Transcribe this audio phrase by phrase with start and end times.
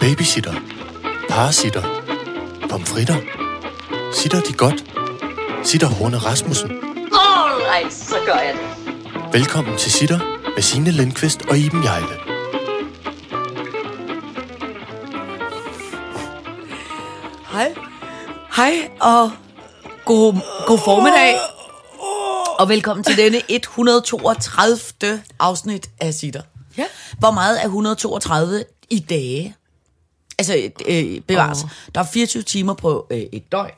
[0.00, 0.54] Babysitter.
[1.28, 1.82] Parasitter.
[2.70, 3.16] Pomfritter.
[4.14, 4.84] Sitter de godt?
[5.64, 6.70] Sitter Horne Rasmussen.
[7.12, 9.32] Alright, så gør jeg det.
[9.32, 10.18] Velkommen til Sitter
[10.54, 12.06] med Signe Lindqvist og Iben Jejle.
[17.52, 17.74] Hej.
[18.56, 19.30] Hej og
[20.04, 20.34] god,
[20.66, 21.34] god formiddag.
[22.58, 25.22] Og velkommen til denne 132.
[25.38, 26.42] afsnit af Sitter.
[26.78, 26.84] Ja.
[27.18, 29.54] Hvor meget er 132 i dage?
[30.38, 31.62] Altså, øh, bevares.
[31.64, 31.70] Oh.
[31.94, 33.70] Der er 24 timer på øh, et døgn.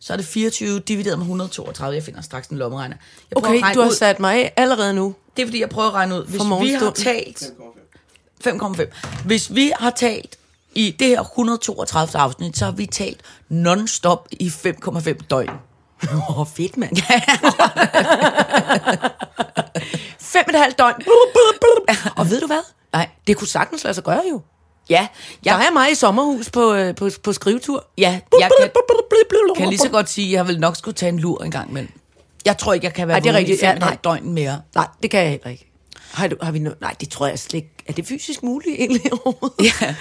[0.00, 1.94] Så er det 24 divideret med 132.
[1.94, 2.96] Jeg finder straks en lommeregner.
[3.30, 3.94] Jeg Okay, regne du har ud.
[3.94, 5.14] sat mig af allerede nu.
[5.36, 6.24] Det er fordi, jeg prøver at regne ud.
[6.26, 7.42] Hvis vi har talt...
[8.46, 9.24] 5,5.
[9.24, 10.38] Hvis vi har talt
[10.74, 12.20] i det her 132.
[12.22, 15.48] afsnit, så har vi talt non-stop i 5,5 døgn.
[16.14, 16.96] Åh, oh, fedt, mand.
[20.20, 21.02] Fem og et halvt døgn.
[22.18, 22.62] og ved du hvad?
[22.92, 23.08] Nej.
[23.26, 24.40] Det kunne sagtens lade sig gøre jo.
[24.90, 25.08] Ja, Jeg
[25.44, 27.86] jeg, er mig i sommerhus på, øh, på, på skrivetur.
[27.98, 28.70] ja, jeg kan,
[29.56, 31.72] kan lige så godt sige, at jeg vil nok skulle tage en lur en gang,
[31.72, 31.90] men
[32.44, 33.62] jeg tror ikke, jeg kan være Ej, det er rigtigt.
[33.62, 33.96] Ja, 5,5 nej.
[34.04, 34.60] døgn mere.
[34.74, 35.70] Nej, det kan jeg heller ikke.
[36.12, 37.70] Har, du, har vi no- Nej, det tror jeg slet ikke.
[37.86, 39.02] Er det fysisk muligt egentlig?
[39.80, 39.94] Ja.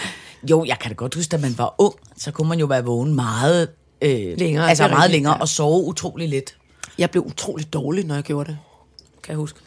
[0.49, 2.85] Jo, jeg kan da godt huske, at man var ung, så kunne man jo være
[2.85, 3.69] vågen meget
[4.01, 5.39] øh, Længere, altså meget rigtigt, længere ja.
[5.41, 6.57] og sove utrolig lidt.
[6.97, 8.57] Jeg blev utroligt dårlig, når jeg gjorde det.
[9.23, 9.59] Kan jeg huske.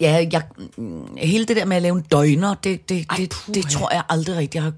[0.00, 0.42] Ja, jeg,
[0.76, 3.92] mm, hele det der med at lave en døgner, det, det, Ej, det, det tror
[3.92, 4.54] jeg aldrig rigtigt.
[4.54, 4.72] Jeg, har,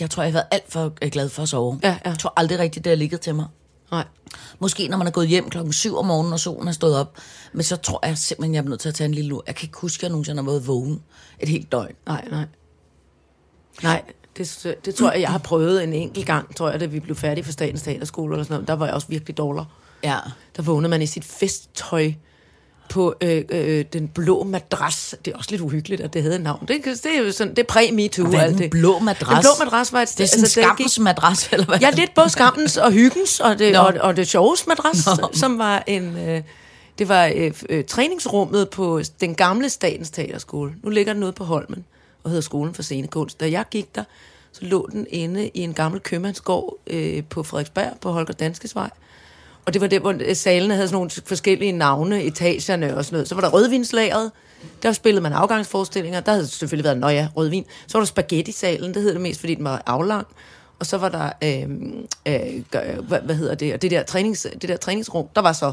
[0.00, 1.80] jeg tror, jeg har været alt for øh, glad for at sove.
[1.82, 2.10] Ja, ja.
[2.10, 3.46] Jeg tror aldrig rigtigt, det har ligget til mig.
[3.90, 4.04] Nej.
[4.58, 7.16] Måske når man er gået hjem klokken 7 om morgenen, og solen er stået op.
[7.52, 9.44] Men så tror jeg simpelthen, jeg er nødt til at tage en lille lur.
[9.46, 11.02] Jeg kan ikke huske, at jeg nogensinde har været vågen
[11.40, 11.94] et helt døgn.
[12.06, 12.44] Nej, nej.
[13.82, 14.02] Nej,
[14.36, 17.16] det, det tror jeg, jeg har prøvet en enkelt gang, tror jeg, da vi blev
[17.16, 18.68] færdige for Statens Teaterskole eller sådan noget.
[18.68, 19.64] Der var jeg også virkelig dårlig.
[20.04, 20.18] Ja.
[20.56, 22.12] Der vågnede man i sit festtøj
[22.88, 25.14] på øh, øh, den blå madras.
[25.24, 26.64] Det er også lidt uhyggeligt, at det havde et navn.
[26.68, 28.28] Det, det er jo sådan, det er præ-MeToo.
[28.28, 28.70] Hvad er den det.
[28.70, 29.28] blå madras?
[29.28, 31.78] Den blå madras var et Det er sådan altså, skammens madras, eller hvad?
[31.78, 33.78] Ja, lidt både skammens og hyggens, og det, Nå.
[33.78, 35.28] og, og det sjoveste madras, Nå.
[35.32, 36.16] som var en...
[36.16, 36.42] Øh,
[36.98, 40.74] det var øh, øh, træningsrummet på den gamle Statens Teaterskole.
[40.82, 41.84] Nu ligger den ude på Holmen,
[42.22, 43.40] og hedder Skolen for Scenekunst.
[43.40, 44.04] Da jeg gik der,
[44.52, 48.90] så lå den inde i en gammel købmandsgård øh, på Frederiksberg, på Holger Danskes Vej.
[49.66, 53.14] Og det var der, hvor øh, salene havde sådan nogle forskellige navne, etagerne og sådan
[53.16, 53.28] noget.
[53.28, 54.30] Så var der rødvinslageret.
[54.82, 56.20] Der spillede man afgangsforestillinger.
[56.20, 57.64] Der havde selvfølgelig været, nå ja, rødvin.
[57.86, 58.94] Så var der spaghetti-salen.
[58.94, 60.26] Det hed det mest, fordi den var aflang.
[60.78, 61.68] Og så var der, øh,
[62.28, 65.52] øh, gør- hvad, hvad hedder det, og det der, trænings, det der træningsrum, der var
[65.52, 65.72] så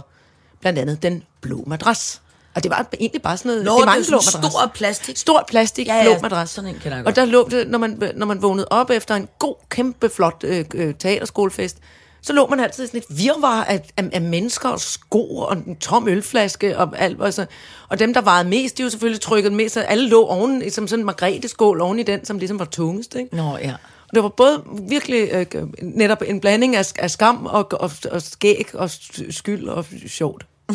[0.62, 2.22] blandt andet den blå madras.
[2.56, 4.52] Og det var egentlig bare sådan noget, Nå, det var en blå madras.
[4.52, 5.18] stor plastik.
[5.18, 6.50] Stor plastik, Ja, ja, blå madras.
[6.50, 7.16] sådan en kender jeg Og godt.
[7.16, 10.66] der lå det, når man, når man vågnede op efter en god, kæmpe flot øh,
[10.74, 11.78] øh, teaterskolefest,
[12.24, 15.58] så lå man altid i sådan et virvar af, af, af mennesker og sko og
[15.58, 17.22] en tom ølflaske og alt.
[17.22, 17.46] Og, så,
[17.90, 20.70] og dem, der varede mest, de var selvfølgelig trykket mest, så alle lå oven, i-
[20.70, 23.16] som sådan en margrethe-skål oven i den, som ligesom var tungest.
[23.16, 23.36] Ikke?
[23.36, 23.74] Nå, ja.
[24.10, 28.22] Og det var både virkelig øh, netop en blanding af, af skam og, og, og
[28.22, 28.90] skæg og
[29.30, 30.46] skyld og sjovt.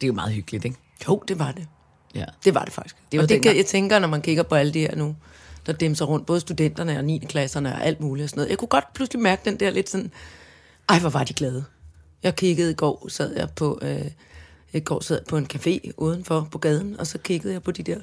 [0.00, 0.76] Det er jo meget hyggeligt, ikke?
[1.08, 1.66] Jo, det var det.
[2.14, 2.24] Ja.
[2.44, 2.96] Det var det faktisk.
[3.12, 5.16] Det var og det kan, jeg tænker, når man kigger på alle de her nu,
[5.66, 7.18] der dæmser rundt, både studenterne og 9.
[7.18, 8.50] klasserne og alt muligt og sådan noget.
[8.50, 10.12] Jeg kunne godt pludselig mærke den der lidt sådan,
[10.88, 11.64] ej, hvor var de glade.
[12.22, 14.10] Jeg kiggede i går, sad jeg på, øh,
[14.72, 17.70] i går sad jeg på en café udenfor på gaden, og så kiggede jeg på
[17.70, 17.98] de der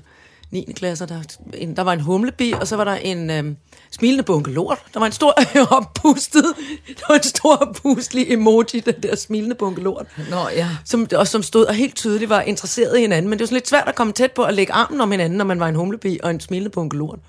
[0.52, 0.74] 9.
[0.76, 1.06] klasser.
[1.06, 1.22] Der,
[1.54, 3.56] en, der var en humlebi, og så var der en øh,
[3.92, 4.78] smilende bunke lort.
[4.94, 5.34] Der var en stor
[5.78, 6.46] oppustet,
[6.88, 10.70] der var en stor oppustelig emoji, den der smilende bunke lort Nå, ja.
[10.86, 13.30] som, og som stod og helt tydeligt var interesseret i hinanden.
[13.30, 15.38] Men det var sådan lidt svært at komme tæt på at lægge armen om hinanden,
[15.38, 17.20] når man var en humlebi og en smilende bunke lort.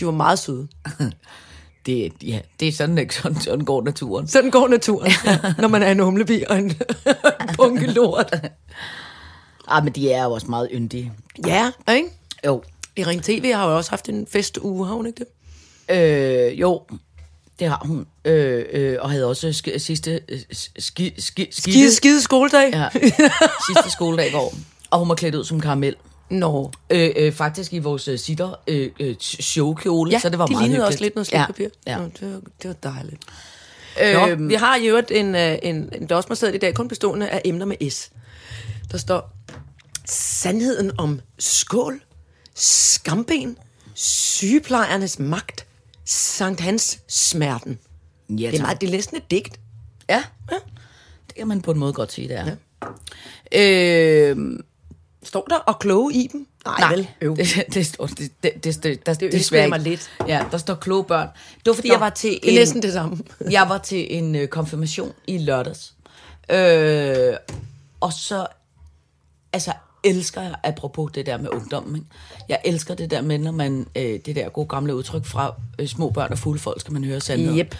[0.00, 0.68] De var meget søde.
[1.86, 3.14] Det, ja, det er sådan, ikke?
[3.14, 4.28] Sådan, sådan går naturen.
[4.28, 5.12] Sådan går naturen,
[5.58, 6.74] når man er en humlebi og en, en
[7.56, 8.34] bunke lort.
[9.68, 11.12] Ah, men de er jo også meget yndige.
[11.46, 12.08] Ja, ikke?
[12.46, 12.62] Jo.
[12.96, 15.24] I Ring TV har jo også haft en festuge, har hun ikke
[15.88, 15.96] det?
[15.96, 16.82] Øh, jo,
[17.58, 18.06] det har hun.
[18.24, 22.70] Øh, øh, og havde også sk- sidste øh, ski, ski, ski, Skide, skide skoledag.
[22.72, 22.88] Ja,
[23.68, 24.54] sidste skoledag i går.
[24.90, 25.96] Og hun var klædt ud som karamel.
[26.30, 26.70] Nå.
[26.90, 30.52] Øh, øh, faktisk i vores øh, sitter øh, øh, showkjole, Ja, så det var de
[30.52, 30.86] meget hyggeligt.
[30.86, 31.68] også lidt noget slikpapir.
[31.86, 31.98] Ja, ja.
[31.98, 33.22] Nå, det, var, det var dejligt.
[34.02, 37.28] Øhm, Nå, vi har jo øvrigt en, øh, en, en dosmerseddel i dag, kun bestående
[37.28, 38.10] af emner med S.
[38.92, 39.30] Der står,
[40.04, 42.00] sandheden om skål,
[42.58, 43.58] skamben,
[43.94, 45.64] sygeplejernes magt,
[46.04, 47.78] Sankt Hans smerten.
[48.28, 49.60] ja, Det er, meget, det er næsten et digt.
[50.08, 50.56] Ja, ja,
[51.26, 52.56] det kan man på en måde godt sige, det er.
[53.52, 54.30] Ja.
[54.32, 54.58] Øh,
[55.22, 56.46] Står der og kloge i dem?
[56.64, 57.08] Nej, Nej, vel?
[57.20, 57.36] Øv.
[57.36, 60.10] det, det, står, det, det, det, det, der, det, desværre jeg mig lidt.
[60.28, 61.28] Ja, der står kloge børn.
[61.56, 63.18] Det var fordi, Nå, jeg var til det er en, næsten det samme.
[63.50, 65.94] jeg var til en øh, konfirmation i lørdags.
[66.50, 67.34] Øh,
[68.00, 68.46] og så,
[69.52, 69.72] altså
[70.04, 72.06] elsker jeg, apropos det der med ungdommen, ikke?
[72.48, 75.86] jeg elsker det der med, når man, øh, det der gode gamle udtryk fra øh,
[75.86, 77.58] små børn og fulde folk, skal man høre sandheden.
[77.58, 77.74] Yep.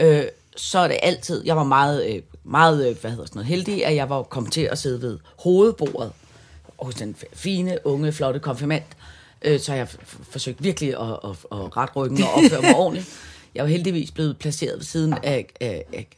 [0.00, 0.22] Øh,
[0.56, 3.86] så er det altid, jeg var meget, øh, meget øh, hvad hedder sådan noget, heldig,
[3.86, 6.12] at jeg var kommet til at sidde ved hovedbordet
[6.78, 8.82] hos den fine, unge, flotte konfirmand.
[9.42, 12.76] Øh, så jeg f- f- forsøgt virkelig at, at, at rette ryggen og opføre mig
[12.84, 13.08] ordentligt.
[13.54, 16.08] Jeg var heldigvis blevet placeret ved siden af, af, af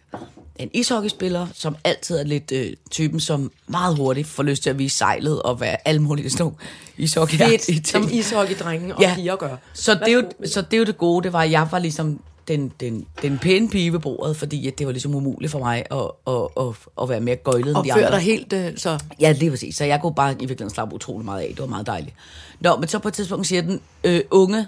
[0.56, 4.78] en ishockeyspiller, som altid er lidt øh, typen, som meget hurtigt får lyst til at
[4.78, 6.56] vise sejlet og være alle mulige sådan nogle
[6.96, 9.14] ishockey Fedt, som ishockeydrenge og ja.
[9.14, 9.56] piger gør.
[9.72, 11.78] så det, er jo, så det er jo det gode, det var, at jeg var
[11.78, 15.58] ligesom den, den, den pæne pige ved bordet, fordi at det var ligesom umuligt for
[15.58, 18.10] mig at, at, at, at være mere gøjlet Og end de andre.
[18.10, 18.98] dig helt øh, så...
[19.20, 19.76] Ja, lige præcis.
[19.76, 21.48] Så jeg kunne bare i virkeligheden slappe utrolig meget af.
[21.48, 22.14] Det var meget dejligt.
[22.60, 24.66] Nå, men så på et tidspunkt siger den øh, unge,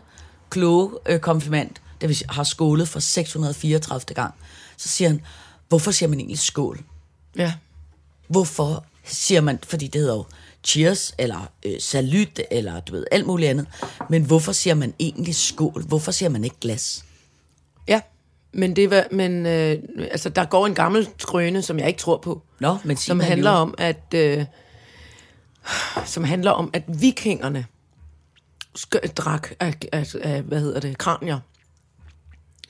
[0.51, 1.71] kloge øh, konfirmand,
[2.01, 4.15] der vi har skålet for 634.
[4.15, 4.35] gang,
[4.77, 5.21] så siger han,
[5.75, 6.81] hvorfor siger man egentlig skål?
[7.37, 7.53] Ja.
[8.29, 10.25] Hvorfor siger man, fordi det hedder jo
[10.65, 13.67] cheers, eller øh, salut, eller du ved, alt muligt andet.
[14.11, 15.85] Men hvorfor siger man egentlig skål?
[15.85, 17.05] Hvorfor siger man ikke glas?
[17.89, 18.01] Ja,
[18.53, 22.17] men det var, men øh, altså der går en gammel skrøne, som jeg ikke tror
[22.17, 22.43] på.
[22.61, 23.57] Nå, men sig som handler jo.
[23.57, 24.45] om at øh,
[26.05, 27.67] som handler om at vikingerne
[29.17, 31.41] drak af, af, af, hvad hedder det, kranier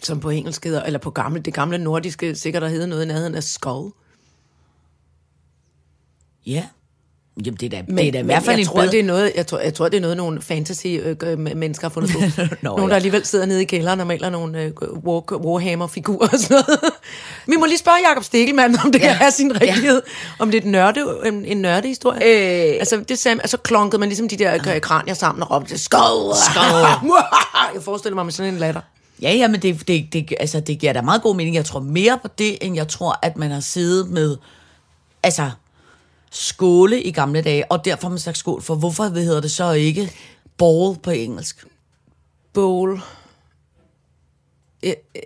[0.07, 3.07] som på engelsk hedder, eller på gamle, det gamle nordiske, sikkert der hedder noget i
[3.07, 3.93] nærheden af skull.
[6.47, 6.65] Ja.
[7.47, 8.91] Jamen, det er da, Men, det er da i hvert fald jeg tror, bedre...
[8.91, 12.19] det er noget, jeg tror, jeg tror, det er noget, nogle fantasy-mennesker har fundet på.
[12.63, 12.89] Nå, nogle, ja.
[12.89, 14.73] der alligevel sidder nede i kælderen og maler nogle øh,
[15.05, 16.81] war, Warhammer-figurer og sådan noget.
[17.47, 19.07] Vi må lige spørge Jacob Stikkelmann, om det ja.
[19.07, 20.03] kan have sin rigtighed.
[20.39, 22.73] Om det er et nørde, en, en nørdehistorie.
[22.73, 22.77] Øh.
[22.79, 26.35] Altså, det sagde, altså klonkede man ligesom de der øh, kranier sammen og råbte, skål!
[26.51, 27.11] Skål!
[27.75, 28.81] jeg forestiller mig med sådan en latter.
[29.25, 31.57] Ja, ja, men det, det, det, altså, det giver da meget god mening.
[31.57, 34.37] Jeg tror mere på det, end jeg tror, at man har siddet med
[35.23, 35.51] altså,
[36.31, 38.75] skåle i gamle dage, og derfor man sagt skål for.
[38.75, 40.13] Hvorfor hedder det så ikke
[40.57, 41.67] bowl på engelsk?
[42.53, 43.01] Bowl.
[44.83, 45.23] Jeg, jeg,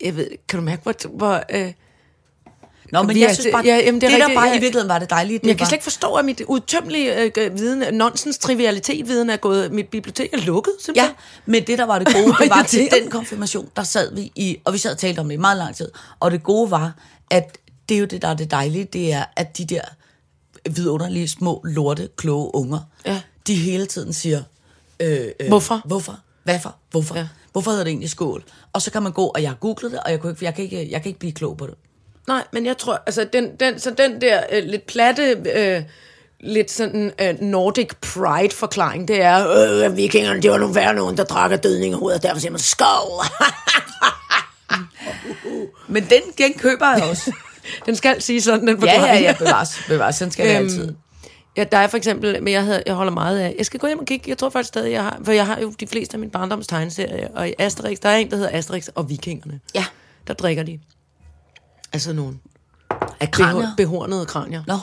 [0.00, 1.08] jeg ved, kan du mærke, hvor...
[1.08, 1.72] hvor øh,
[2.92, 4.48] Nå, men Vi jeg er- synes bare, ja, det, jamen, det det der rigtigt, bare
[4.48, 4.56] ja.
[4.56, 7.22] i virkeligheden var det dejlige, det jeg kan var, slet ikke forstå, at mit utømmelige
[7.38, 9.72] øh, viden, nonsens trivialitet-viden er gået...
[9.72, 11.14] Mit bibliotek er lukket, Ja, simpelthen.
[11.46, 14.56] men det, der var det gode, det var til den konfirmation, der sad vi i,
[14.64, 15.88] og vi sad og talte om det i meget lang tid,
[16.20, 16.92] og det gode var,
[17.30, 17.58] at
[17.88, 19.80] det er jo det, der er det dejlige, det er, at de der
[20.70, 23.20] vidunderlige, små, lorte, kloge unger, Ja.
[23.46, 24.42] de hele tiden siger,
[25.00, 25.80] øh, øh, Hvorfor?
[25.84, 26.18] Hvorfor?
[26.44, 26.76] Hvorfor?
[26.90, 27.14] Hvorfor?
[27.14, 27.20] Ja.
[27.20, 27.28] Ja.
[27.52, 28.44] Hvorfor hedder det egentlig skål?
[28.72, 30.54] Og så kan man gå, og jeg har googlet det, og jeg, kunne ikke, jeg,
[30.54, 31.74] kan, ikke, jeg kan ikke blive klog på det.
[32.28, 35.82] Nej, men jeg tror, altså den, den, så den der øh, lidt platte, øh,
[36.40, 39.48] lidt sådan øh, Nordic Pride-forklaring, det er,
[39.86, 42.58] øh, vikingerne, det var nogle værre nogen, der drak af dødningehoved, og derfor siger man,
[42.60, 43.24] skål!
[45.88, 47.32] Men den, den køber jeg også.
[47.86, 49.22] den skal sige sådan, den ja, forklaring.
[49.22, 50.16] ja, ja, bevares, bevares.
[50.16, 50.94] Sådan skal det Øhm, altid.
[51.56, 53.86] Ja, der er for eksempel, men jeg, havde, jeg holder meget af, jeg skal gå
[53.86, 56.14] hjem og kigge, jeg tror faktisk stadig, jeg har, for jeg har jo de fleste
[56.14, 59.60] af min barndoms tegneserier, og i Asterix, der er en, der hedder Asterix og Vikingerne.
[59.74, 59.84] Ja.
[60.26, 60.78] Der drikker de.
[61.92, 62.38] Altså nogle
[63.20, 63.66] Af kranier?
[63.72, 64.62] beho- behornede kranier.
[64.66, 64.78] Nå,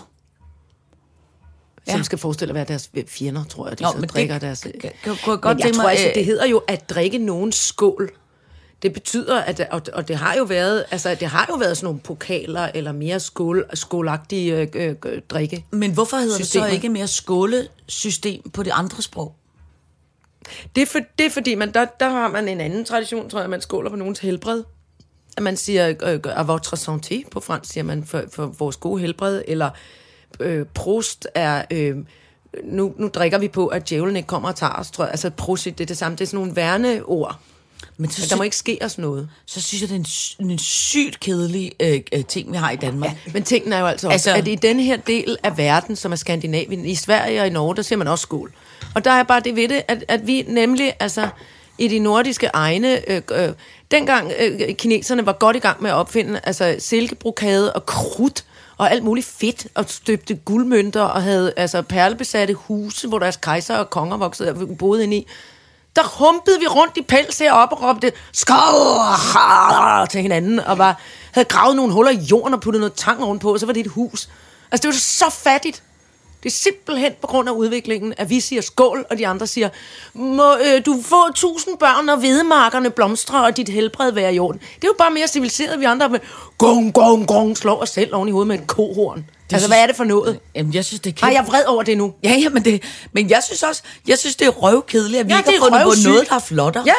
[1.88, 1.92] ja.
[1.92, 3.80] som skal forestille at være deres fjender, tror jeg.
[3.80, 4.62] De Nå, men det drikker deres...
[4.62, 7.18] kan- kan- jeg godt men jeg tror mig, altså, øh, det hedder jo at drikke
[7.18, 8.10] nogen skål.
[8.82, 11.86] Det betyder, at, og, og det har jo været, altså det har jo været sådan
[11.86, 15.66] nogle pokaler, eller mere skål, skålagtige øh, øh, øh, drikke.
[15.72, 16.66] Men hvorfor hedder Systemer.
[16.66, 19.36] det så ikke mere skålesystem på de andre sprog?
[20.76, 23.40] Det er, for, det er fordi, man, der, der har man en anden tradition, tror
[23.40, 24.64] jeg, man skåler for nogens helbred.
[25.38, 29.02] At man siger, øh, à votre santé, på fransk siger man, for, for vores gode
[29.02, 29.70] helbred, eller
[30.40, 31.96] øh, prost er, øh,
[32.64, 35.12] nu, nu drikker vi på, at djævlen ikke kommer og tager os, tror jeg.
[35.12, 37.40] Altså prosit, det er det samme, det er sådan nogle værneord.
[37.98, 39.30] Men så, der må ikke ske os noget.
[39.46, 42.76] så synes jeg, det er en, en sygt kedelig øh, øh, ting, vi har i
[42.76, 43.12] Danmark.
[43.26, 43.32] Ja.
[43.32, 45.96] Men tingene er jo altså også, Altså- altså, at i den her del af verden,
[45.96, 48.54] som er Skandinavien, i Sverige og i Norge, der siger man også skål.
[48.96, 51.30] Og der er bare det ved det, at, at vi nemlig, altså
[51.78, 53.50] i de nordiske egne, øh, øh,
[53.92, 58.46] dengang øh, kineserne var godt i gang med at opfinde altså silkebrokade og krudt,
[58.78, 63.78] og alt muligt fedt, og støbte guldmønter, og havde altså perlebesatte huse, hvor deres kejser
[63.78, 65.28] og konger voksede og boede ind i.
[65.96, 71.48] Der humpede vi rundt i pels heroppe og råbte skål til hinanden, og var, havde
[71.48, 73.86] gravet nogle huller i jorden og puttet noget tang rundt på, og så var det
[73.86, 74.30] et hus.
[74.72, 75.84] Altså, det var så fattigt.
[76.44, 79.70] Det er simpelthen på grund af udviklingen, at vi siger skål, og de andre siger,
[80.14, 84.60] må øh, du få tusind børn, og hvedemarkerne blomstrer, og dit helbred være i orden.
[84.76, 86.20] Det er jo bare mere civiliseret, vi andre med
[86.58, 89.18] gong, gong, gong, slår os selv oven i hovedet med et kohorn.
[89.18, 90.40] Det altså, synes- hvad er det for noget?
[90.56, 91.34] Jamen, jeg synes, det er Ej, kæmpe...
[91.40, 92.14] jeg er vred over det nu.
[92.24, 95.32] Ja, ja, men, det, men jeg synes også, jeg synes, det er røvkedeligt, at vi
[95.34, 96.08] Ja, ikke det har fundet på røvsygt.
[96.08, 96.84] noget, der er flottere.
[96.86, 96.94] Ja,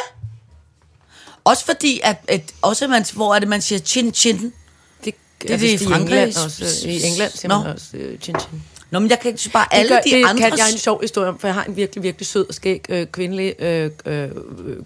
[1.45, 4.53] Også fordi, at, at også man, hvor er det, man siger chin chin.
[5.05, 5.15] det,
[5.49, 6.01] er det i Frankrig.
[6.01, 6.89] England også.
[6.89, 8.63] I England siger man også øh, chin chin.
[8.91, 10.51] Nå, men jeg kan synes bare, Det, alle gør, de det andre...
[10.51, 12.85] kan jeg en sjov historie om, for jeg har en virkelig, virkelig sød og skæg
[12.89, 14.29] øh, kvindelig øh, øh,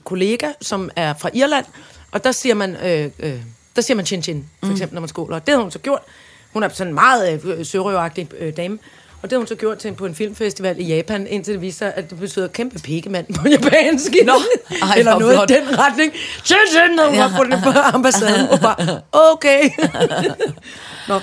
[0.04, 1.64] kollega, som er fra Irland,
[2.12, 3.32] og der siger man, øh, øh,
[3.76, 4.72] der siger man chin chin, for Mm.
[4.72, 5.36] eksempel, når man skåler.
[5.36, 6.00] Og det har hun så gjort.
[6.52, 8.78] Hun er sådan en meget øh, sørøvagtig øh, dame,
[9.22, 11.78] og det har hun så gjort til på en filmfestival i Japan, indtil det viser
[11.78, 14.12] sig, at det betyder kæmpe pikkemand på japansk.
[14.24, 14.32] Nå,
[14.82, 15.50] ej, Eller noget flot.
[15.50, 16.12] i den retning.
[16.44, 18.48] Chin chin, når hun var på, den- på ambassaden.
[18.48, 19.70] Og bare, okay.
[21.08, 21.20] Nå.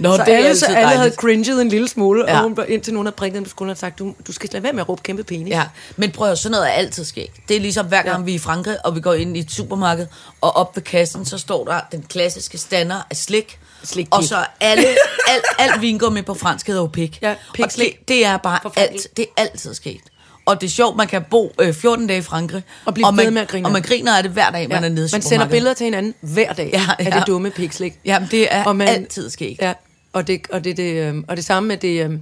[0.00, 2.36] Nå, Så det alle, så alle havde cringet en lille smule, ja.
[2.36, 4.50] Og hun, var- indtil nogen havde prikket dem på skulderen og sagt, du, du skal
[4.52, 5.50] lade være med at råbe kæmpe penis.
[5.50, 5.62] Ja,
[5.96, 7.28] men prøv at sådan noget er altid sket.
[7.48, 8.24] Det er ligesom hver gang Ja.
[8.24, 10.06] vi er i Frankrig, og vi går ind i et supermarked,
[10.40, 13.58] og op ved kassen, så står der den klassiske stander af slik.
[13.84, 14.28] Slik og pik.
[14.28, 14.86] så alle,
[15.28, 17.18] alt, alt vingummi på fransk hedder jo pik.
[17.22, 17.98] Ja, og pikslik.
[17.98, 20.00] det, det er bare alt, det er altid sket.
[20.46, 23.24] Og det er sjovt, man kan bo øh, 14 dage i Frankrig, Og blive man,
[23.24, 23.66] ved med at grine.
[23.68, 24.68] Og man griner af det hver dag, Ja.
[24.68, 27.18] man er nede i man sender billeder til hinanden hver dag Ja, af ja.
[27.18, 27.94] det dumme pikslik.
[28.04, 29.56] Jamen, det er Og man- altid sket.
[29.60, 29.72] Ja,
[30.12, 32.20] og det, og det, det, øhm, og det samme med det, øhm,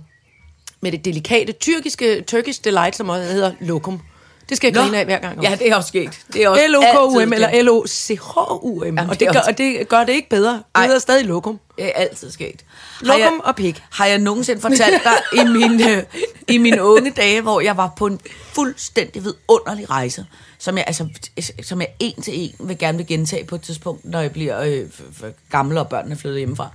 [0.80, 4.00] med det delikate tyrkiske, Turkish Delight, som også hedder lokum.
[4.48, 5.42] Det skal jeg Nå, grine af hver gang.
[5.42, 6.10] Ja, det er også sket.
[6.32, 7.62] Det er også L-O-K-U-M eller.
[7.62, 8.84] L-O-C-H-U-M.
[8.84, 10.52] Jamen, Og det det gør, også- og det gør det ikke bedre.
[10.52, 10.84] Det Ej.
[10.86, 11.60] hedder stadig lokum.
[11.76, 12.64] Det er altid sket.
[13.00, 13.82] Lokum jeg- og pik.
[13.90, 16.04] Har jeg nogensinde fortalt dig i mine,
[16.48, 18.20] i mine unge dage, hvor jeg var på en
[18.52, 20.26] fuldstændig vidunderlig rejse,
[20.58, 21.08] som jeg, altså,
[21.62, 24.60] som jeg en til en vil gerne vil gentage på et tidspunkt, når jeg bliver
[24.60, 24.80] øh,
[25.50, 26.70] gammel og børnene er flyttet hjemmefra.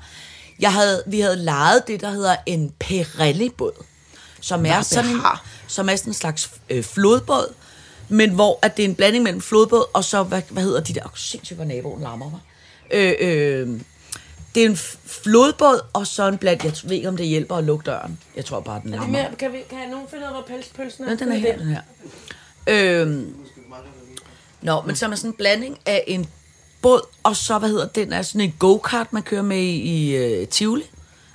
[0.59, 3.83] Jeg havde, vi havde lejet det, der hedder en Pirelli-båd,
[4.41, 5.21] som er, sådan en,
[5.67, 7.53] som er sådan en slags øh, flodbåd,
[8.09, 10.93] men hvor at det er en blanding mellem flodbåd og så, hvad, hvad hedder de
[10.93, 12.39] der, oh, sindssygt, hvor naboen larmer mig.
[12.91, 13.79] Øh, øh,
[14.55, 17.63] det er en flodbåd, og så en blandt, jeg ved ikke, om det hjælper at
[17.63, 18.19] lukke døren.
[18.35, 19.11] Jeg tror bare, den Det er larmer.
[19.11, 21.09] mere, kan, vi, kan nogen finde ud af, hvor pelspølsen er?
[21.09, 21.81] Ja, den er her, den her.
[22.67, 23.35] Øhm,
[24.61, 26.29] Nå, men som er sådan en blanding af en
[26.83, 30.41] båd, og så, hvad hedder den, er sådan en go-kart, man kører med i, i
[30.41, 30.83] uh, Tivoli.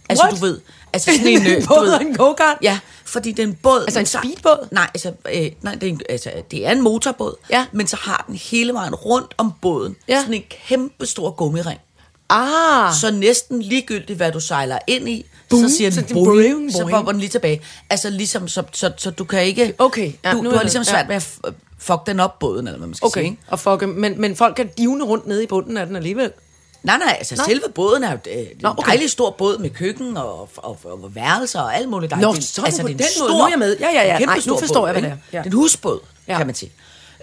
[0.08, 0.40] Altså, What?
[0.40, 0.60] du ved,
[0.92, 1.40] altså sådan en...
[1.46, 2.56] øh, En du båd ved- og en go-kart?
[2.62, 3.80] Ja, fordi det er en båd...
[3.82, 4.68] Altså en så- speedbåd?
[4.70, 7.66] Nej, altså, øh, nej det, er en, altså, det er en motorbåd, Ja.
[7.72, 10.20] men så har den hele vejen rundt om båden Ja.
[10.20, 11.80] sådan en kæmpe stor gummiring.
[12.30, 16.14] Ah, Så næsten ligegyldigt, hvad du sejler ind i, Boom, så siger så den det
[16.14, 16.90] boing, boing, så boing.
[16.94, 17.60] kommer den lige tilbage.
[17.90, 19.74] Altså ligesom, så, så, så du kan ikke...
[19.78, 20.84] Okay, ja, du, nu du har ligesom med.
[20.84, 21.06] svært Ja.
[21.08, 23.22] med at fuck den op båden, eller hvad man skal okay.
[23.22, 23.38] sige.
[23.48, 26.30] Og fuck, men, men folk kan divne rundt nede i bunden af den alligevel.
[26.82, 27.42] Nej, nej, altså Nå.
[27.46, 28.90] selve båden er jo øh, en Nå, okay.
[28.90, 32.12] dejlig stor båd med køkken og, og, og, og værelser og alt muligt.
[32.16, 32.44] Nå, dejligt.
[32.44, 33.30] så er du altså, på det er en den måde.
[33.30, 33.76] stor, Nu er jeg med.
[33.80, 34.18] Ja, ja, ja.
[34.18, 35.16] Nej, nu forstår båd, jeg, hvad det er.
[35.32, 35.38] Ja.
[35.38, 36.32] Det er en husbåd, Ja.
[36.32, 36.38] ja.
[36.38, 36.72] kan man sige.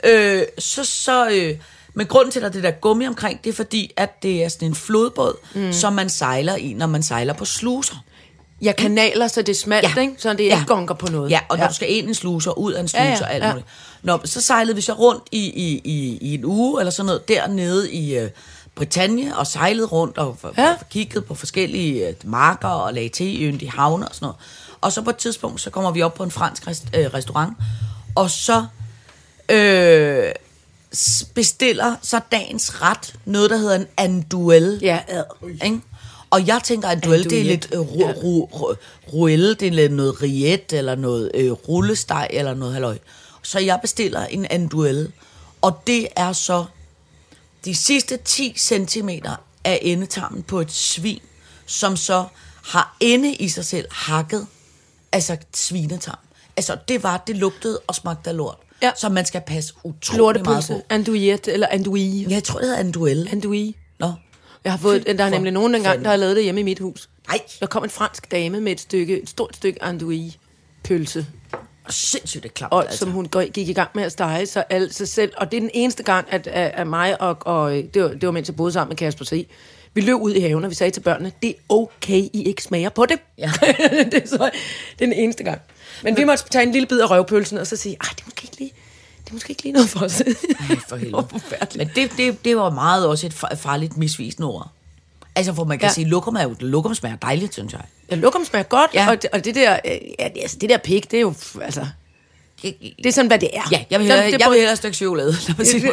[0.04, 1.58] Øh, så, så, øh,
[1.94, 4.44] men grunden til, at der er det der gummi omkring, det er fordi, at det
[4.44, 5.74] er sådan en flodbåd, mm.
[5.74, 7.96] som man sejler i, når man sejler på sluser.
[8.62, 10.02] Ja, kanaler, så det er smalt, ja.
[10.02, 10.14] ikke?
[10.18, 11.32] Så det ikke gonker på noget.
[11.32, 11.70] Ja, og når ja.
[11.70, 13.26] du skal ind i en sluse og ud af en sluse Ja, ja, ja, ja,
[13.26, 13.48] og alt ja.
[13.48, 13.54] ja.
[13.54, 13.68] muligt.
[14.04, 17.28] Nå, så sejlede vi så rundt i, i, i, i en uge eller sådan noget
[17.28, 18.30] dernede i uh,
[18.76, 20.64] Bretagne og sejlede rundt og, Ja.
[20.64, 20.72] ja.
[20.80, 24.38] og kiggede på forskellige uh, marker og lagde til i yndige havne og sådan noget.
[24.82, 27.54] Og så på et tidspunkt, så kommer vi op på en fransk rest, øh, restaurant,
[28.16, 28.66] og så
[29.50, 30.32] øh,
[31.34, 34.80] bestiller så dagens ret noget, der hedder en andouille.
[34.82, 35.24] Ja, ad.
[35.64, 35.82] Ikke?
[36.36, 38.74] Og jeg tænker, at duel, det er lidt øh, ru, ru, ru,
[39.14, 42.98] ruelle, det er lidt noget riet, eller noget øh, rullesteg, eller noget halløj.
[43.42, 45.12] Så jeg bestiller en andouille,
[45.62, 46.66] og det er så
[47.66, 49.10] de sidste 10 cm
[49.64, 51.20] af endetarmen på et svin,
[51.66, 52.26] som så
[52.64, 54.48] har inde i sig selv hakket,
[55.12, 56.20] altså svinetarm.
[56.58, 58.58] Altså, det var, det lugtede og smagte af lort.
[58.82, 58.92] Ja.
[58.98, 60.82] Så man skal passe utrolig meget Lortepølse, på.
[60.90, 62.26] andouillette, eller andouille.
[62.30, 63.32] Jeg tror, det hedder andouille.
[63.32, 63.74] Andouille.
[64.66, 66.04] Jeg har fået, der er nemlig nogen engang, fanden.
[66.04, 67.10] der har lavet det hjemme i mit hus.
[67.28, 70.34] Nej, Der kom en fransk dame med et stykke, et stort stykke andouille
[70.84, 71.26] pølse,
[71.90, 72.74] sindssygt det klamt.
[72.74, 72.98] og, altså.
[72.98, 75.34] som hun gik i gang med at stege sig, al, sig selv.
[75.38, 78.08] Og det er den eneste gang, at, at, at mig og, og øh, det, var,
[78.08, 79.48] det var mens jeg boede sammen med Kasper C.
[79.94, 82.64] Vi løb ud i haven, og vi sagde til børnene, det er okay, I ikke
[82.64, 83.20] smager på det.
[83.38, 83.52] Ja.
[84.12, 84.50] det, er så,
[85.00, 85.62] det er den eneste gang.
[86.04, 88.44] Men vi måtte tage en lille bid af røvpølsen, og så sige, ej, det måske
[88.44, 88.74] ikke lige,
[89.36, 90.22] måske ikke lige noget for os.
[90.22, 90.28] Ej,
[90.90, 91.28] for helvede.
[91.78, 94.72] Men det, det, det var meget også et fa- farligt misvisende ord.
[95.36, 95.88] Altså, for man kan Ja.
[95.90, 95.94] ja.
[95.94, 97.82] sige, lokum, er jo, lokum smager dejligt, synes jeg.
[98.12, 99.04] Ja, lokum smager godt, ja.
[99.04, 99.10] Ja.
[99.10, 101.34] og, det, og det der, øh, ja, det, altså, det der pik, det er jo,
[101.62, 101.88] altså,
[102.64, 103.62] det er sådan, hvad det er.
[103.72, 105.36] Ja, jeg vil Der- hellere, jeg vil hellere et stykke chokolade.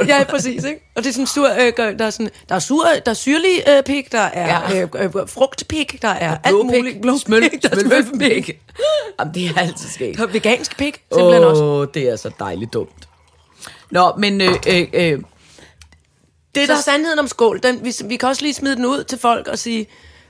[0.08, 0.24] Ja, måde.
[0.30, 0.80] præcis, ikke?
[0.96, 3.62] Og det er sådan sur, øh, der er sådan, der er sur, der er syrlig
[3.68, 4.82] øh, pik, der er Ja.
[4.82, 7.00] øh, øh, frugtpik, der er alt Blåpik, muligt.
[7.02, 8.50] Blåpik, smøl, der er smølfenpik.
[9.20, 10.16] Jamen, det er altid sket.
[10.16, 11.62] Der er vegansk pik, simpelthen også.
[11.64, 13.08] Åh, det er så dejligt dumt.
[13.92, 15.20] Nå, men øh, øh, øh,
[16.54, 16.80] det Så der...
[16.80, 19.58] sandheden om skål, den, vi, vi kan også lige smide den ud til folk og
[19.58, 19.86] sige,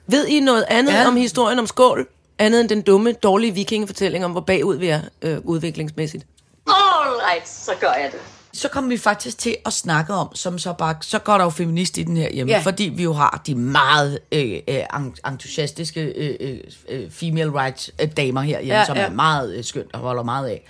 [0.06, 1.06] ved I noget andet ja.
[1.06, 5.00] Om historien om skål, andet end den dumme, dårlige vikingefortælling om, hvor bagud vi er
[5.22, 6.24] øh, udviklingsmæssigt?
[6.66, 8.20] All right, så gør jeg det.
[8.54, 11.50] Så kommer vi faktisk til at snakke om, som så bare, så går der jo
[11.50, 12.58] feminist i den her hjemme, Ja.
[12.64, 17.90] fordi vi jo har de meget øh, øh, en- entusiastiske øh, øh, øh, female rights
[18.16, 19.02] damer herhjemme, Ja, ja, som ja.
[19.02, 20.68] er meget øh, skønt og holder meget af.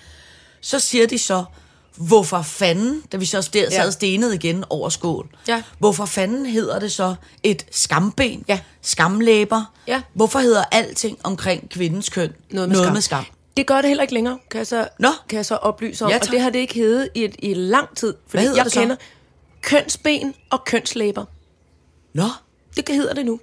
[0.60, 1.44] Så siger de så,
[1.96, 3.82] hvorfor fanden, da vi så sted, Ja.
[3.82, 5.62] sad stenet igen over skål, Ja.
[5.78, 8.60] hvorfor fanden hedder det så et skamben, Ja.
[8.82, 9.72] skamlæber?
[9.86, 10.02] Ja.
[10.14, 12.92] Hvorfor hedder alting omkring kvindens køn noget med, noget skam?
[12.92, 13.24] med skam?
[13.56, 15.08] Det gør det heller ikke længere, kan jeg så, Nå.
[15.28, 16.10] kan jeg så oplyse om.
[16.10, 18.14] Ja, og det har det ikke heddet i, et, i lang tid.
[18.28, 18.80] Fordi hedder jeg det så?
[18.80, 18.96] kender
[19.60, 21.24] kønsben og kønslæber.
[22.14, 22.24] Nå,
[22.76, 23.40] Det hedder det nu.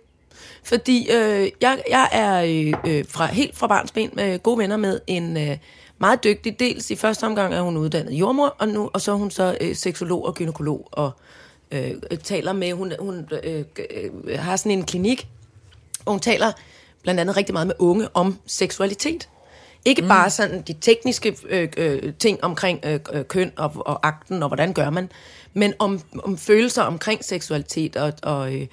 [0.63, 4.99] Fordi øh, jeg, jeg er øh, øh, fra, helt fra barnsben med gode venner med
[5.07, 5.57] en øh,
[5.99, 9.15] meget dygtig, dels i første omgang er hun uddannet jordmor, og, nu, og så er
[9.15, 11.11] hun så øh, seksolog og gynekolog, og
[11.71, 11.91] øh,
[12.23, 15.27] taler med, hun, hun øh, øh, har sådan en klinik,
[16.05, 16.51] og hun taler
[17.03, 19.29] blandt andet rigtig meget med unge om seksualitet.
[19.85, 20.07] Ikke mm.
[20.07, 24.49] bare sådan de tekniske øh, øh, ting omkring øh, øh, køn og, og akten og
[24.49, 25.11] hvordan gør man,
[25.53, 28.67] men om, om følelser omkring seksualitet og, og, øh,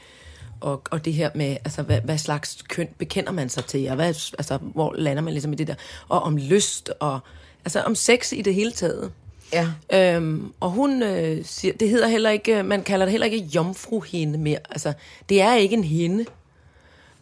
[0.60, 3.94] og, og det her med, altså, hvad, hvad slags køn bekender man sig til, og
[3.94, 4.06] hvad,
[4.38, 5.74] altså, hvor lander man ligesom i det der,
[6.08, 7.20] og om lyst, og
[7.64, 9.12] altså om sex i det hele taget.
[9.52, 9.68] ja.
[9.92, 14.38] Øhm, og hun øh, siger, det hedder heller ikke, man kalder det heller ikke jomfruhinde
[14.38, 14.58] mere.
[14.70, 14.92] Altså,
[15.28, 16.24] det er ikke en hende.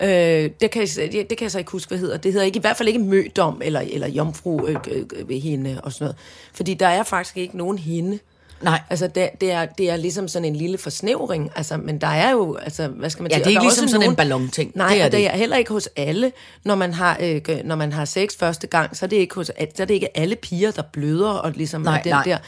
[0.02, 2.16] Øh, det, kan jeg, det, det kan jeg så ikke huske, hvad hedder.
[2.16, 4.76] Det hedder ikke, i hvert fald ikke mødom eller, eller jomfru øh,
[5.12, 6.16] øh, hende og sådan noget.
[6.52, 8.18] Fordi der er faktisk ikke nogen hende.
[8.64, 8.80] Nej.
[8.90, 11.50] Altså, det, det, er, det er ligesom sådan en lille forsnævring.
[11.56, 13.44] Altså, men der er jo, altså, hvad skal man Ja, sige?
[13.44, 14.72] det er Og ikke ligesom sådan en nogen- ballonting.
[14.74, 16.32] Nej, Det er og det det er heller ikke hos alle.
[16.64, 19.46] Når man har, øh, når man har sex første gang, så er det ikke, hos,
[19.46, 19.52] så
[19.82, 22.22] er det ikke alle piger, der bløder og ligesom Nej, er den nej.
[22.24, 22.38] der...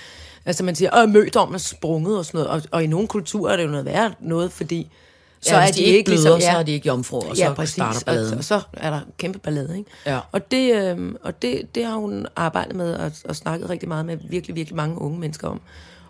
[0.46, 2.50] Altså man siger, åh, mødom er sprunget og sådan noget.
[2.50, 4.90] Og, og i nogle kulturer er det jo noget værre noget, fordi...
[5.40, 7.52] Så ja, hvis de, ikke bløder, ligesom- så er de ikke jomfruer, og så ja,
[7.52, 8.38] præcis, starter og, balladen.
[8.38, 9.90] og så er der kæmpe ballade, ikke?
[10.06, 10.18] Ja.
[10.32, 14.06] Og, det, øh, og det, det har hun arbejdet med og, og snakket rigtig meget
[14.06, 15.60] med virkelig, virkelig mange unge mennesker om.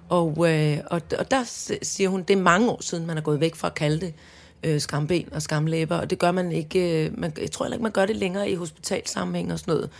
[0.08, 1.42] Og, øh, og, og der
[1.82, 4.14] siger hun, det er mange år siden, man er gået væk fra at kalde det
[4.62, 7.82] øh, skamben og skamlæber, og det gør man ikke, øh, man, jeg tror heller ikke,
[7.82, 9.90] man gør det længere i hospitalsammenhæng og sådan noget,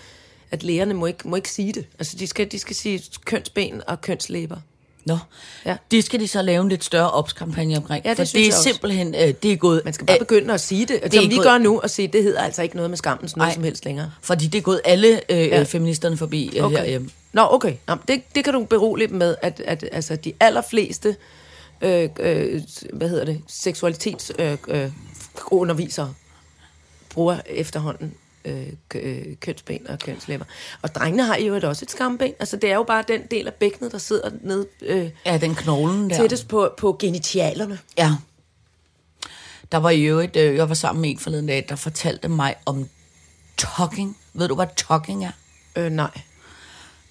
[0.50, 1.86] at lægerne må ikke, må ikke sige det.
[1.98, 4.56] Altså, de skal, de skal sige kønsben og kønslæber.
[5.06, 5.18] Nå,
[5.66, 5.76] Ja.
[5.90, 8.04] det skal de så lave en lidt større opskampagne omkring.
[8.04, 8.62] Ja, det for det er også.
[8.62, 9.82] simpelthen, øh, det er gået...
[9.84, 11.90] Man skal bare øh, begynde at sige det, er som vi gået- gør nu, og
[11.90, 13.54] sige, det hedder altså ikke noget med skammens noget Ej.
[13.54, 14.10] som helst længere.
[14.23, 15.45] Fordi det er gået alle øh, Ja.
[15.45, 15.62] ja.
[15.62, 16.76] feministerne forbi øh, okay.
[16.76, 17.10] herhjemme.
[17.32, 17.75] Nå, okay.
[17.88, 21.16] Nå, det, det kan du berolige dem med, at, at altså, de allerfleste
[21.80, 24.90] øh, øh, hvad hedder det, seksualitetsundervisere øh, øh,
[25.50, 26.14] undervisere
[27.10, 28.14] bruger efterhånden
[28.47, 30.45] øh, øh, kønsben og kønslæber.
[30.82, 32.32] Og drengene har jo også et skamben.
[32.39, 35.54] Altså, det er jo bare den del af bækkenet, der sidder nede øh, Ja, den
[35.54, 36.17] knoglen der.
[36.17, 37.78] tættest på, på genitialerne.
[37.99, 38.13] Ja.
[39.73, 42.54] Der var i øvrigt, øh, jeg var sammen med en forleden dag, der fortalte mig
[42.67, 42.89] om
[43.56, 44.17] talking.
[44.35, 45.30] Ved du, hvad talking er?
[45.76, 46.21] Øh, nej.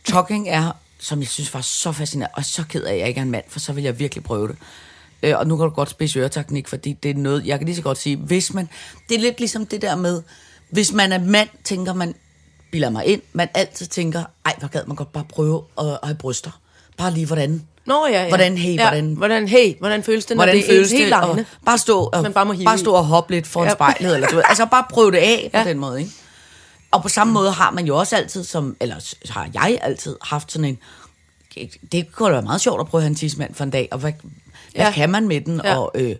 [0.05, 3.17] Talking er, som jeg synes var så fascinerende, og så ked af, at jeg ikke
[3.17, 4.55] er en mand, for så vil jeg virkelig prøve det.
[5.23, 7.75] Øh, og nu kan du godt spidse øreteknik, fordi det er noget, jeg kan lige
[7.75, 8.69] så godt sige, hvis man,
[9.09, 10.21] det er lidt ligesom det der med,
[10.75, 12.15] hvis man er mand, tænker man,
[12.71, 15.99] bilder mig ind, man altid tænker, ej, hvor gad man godt bare prøve at, at
[16.03, 16.51] have bryster.
[16.97, 17.61] Bare lige hvordan.
[17.85, 18.27] Nå ja, ja.
[18.27, 21.13] Hvordan, hey, ja, hvordan- hvordan, hey, hvordan føles det, når Hvordan det føles helt?
[21.13, 23.73] Og bare stå, og, Man bare må hive bare stå og hoppe lidt foran Ja.
[23.73, 24.43] spejlet, eller du ved.
[24.49, 25.63] Altså bare prøve det af på Ja.
[25.63, 26.11] den måde, ikke?
[26.91, 30.51] Og på samme måde har man jo også altid, som, eller har jeg altid haft
[30.51, 30.77] sådan en,
[31.91, 33.87] det kunne da være meget sjovt at prøve at have en tidsmand for en dag,
[33.91, 34.11] og hvad,
[34.75, 34.91] hvad Ja.
[34.91, 35.61] kan man med den?
[35.63, 35.77] Ja.
[35.77, 36.15] Og, øh,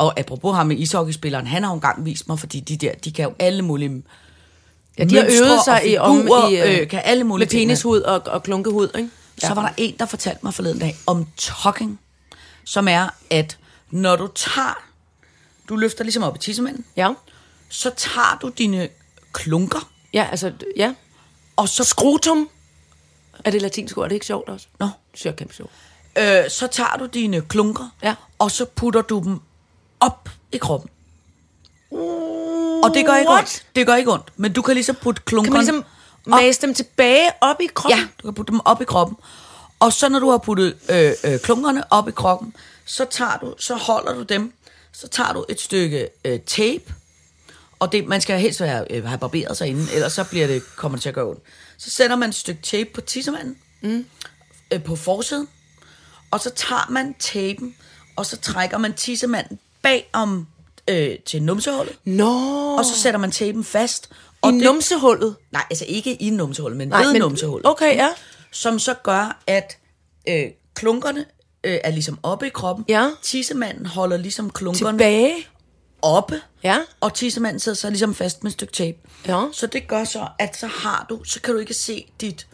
[0.00, 3.12] og apropos ham med ishockeyspilleren, han har jo engang vist mig, fordi de der, de
[3.12, 4.02] kan jo alle mulige
[4.98, 8.00] Ja, de har øvet sig i, om i, øh, øh, kan alle mulige med penishud
[8.00, 9.10] og, og klunkehud, ikke?
[9.38, 12.00] så var der en, der fortalte mig forleden dag om talking,
[12.64, 13.58] som er, at
[13.90, 14.82] når du tager,
[15.68, 17.08] du løfter ligesom op i tissemanden, Ja.
[17.68, 18.88] så tager du dine
[19.32, 20.94] klunker, Ja, altså, ja.
[21.56, 22.48] og så, Skrotum.
[23.44, 24.04] Er det latinsk ord?
[24.04, 24.66] Er det ikke sjovt også?
[24.78, 24.86] Nå.
[24.86, 25.70] Det synes jeg er kæmpe sjovt.
[26.18, 28.14] øh, så tager du dine klunker, Ja.
[28.38, 29.40] og så putter du dem
[30.00, 30.90] op i kroppen.
[32.84, 33.38] Og det gør ikke What?
[33.38, 33.64] ondt.
[33.76, 35.84] Det gør ikke ondt, men du kan ligesom putte klunkerne Kan man ligesom
[36.26, 37.98] mase dem tilbage op i kroppen?
[37.98, 39.16] Ja, du kan putte dem op i kroppen.
[39.80, 43.54] Og så når du har puttet øh, øh, klunkerne op i kroppen, så tager du,
[43.58, 44.52] så holder du dem,
[44.92, 46.94] så tager du et stykke øh, tape,
[47.78, 50.62] og det, man skal helst være, øh, have barberet sig inden, ellers så bliver det,
[50.76, 51.42] kommer det til at gøre ondt.
[51.78, 54.06] Så sætter man et stykke tape på tissemanden, mm.
[54.70, 55.48] øh, på forsiden,
[56.30, 57.76] og så tager man tapen,
[58.16, 60.46] og så trækker man tissemanden bag om
[60.88, 62.30] øh, til numsehullet, Nå.
[62.78, 64.06] og så sætter man tapen fast.
[64.12, 65.36] I Og det, numsehullet?
[65.52, 68.08] Nej, altså ikke i numsehullet, men Nej, ved men- numsehullet Okay, ja.
[68.52, 69.78] som så gør, at
[70.28, 71.24] øh, klunkerne
[71.64, 72.84] øh, er ligesom oppe i kroppen.
[72.88, 73.10] Ja.
[73.22, 75.34] Tissemanden holder ligesom klunkerne Tilbage?
[76.02, 76.40] oppe.
[76.62, 76.78] Ja.
[77.00, 78.96] Og tissemanden sidder så ligesom fast med et stykke tape.
[79.26, 79.44] Ja.
[79.52, 82.46] Så det gør så, at så har du, så kan du ikke se dit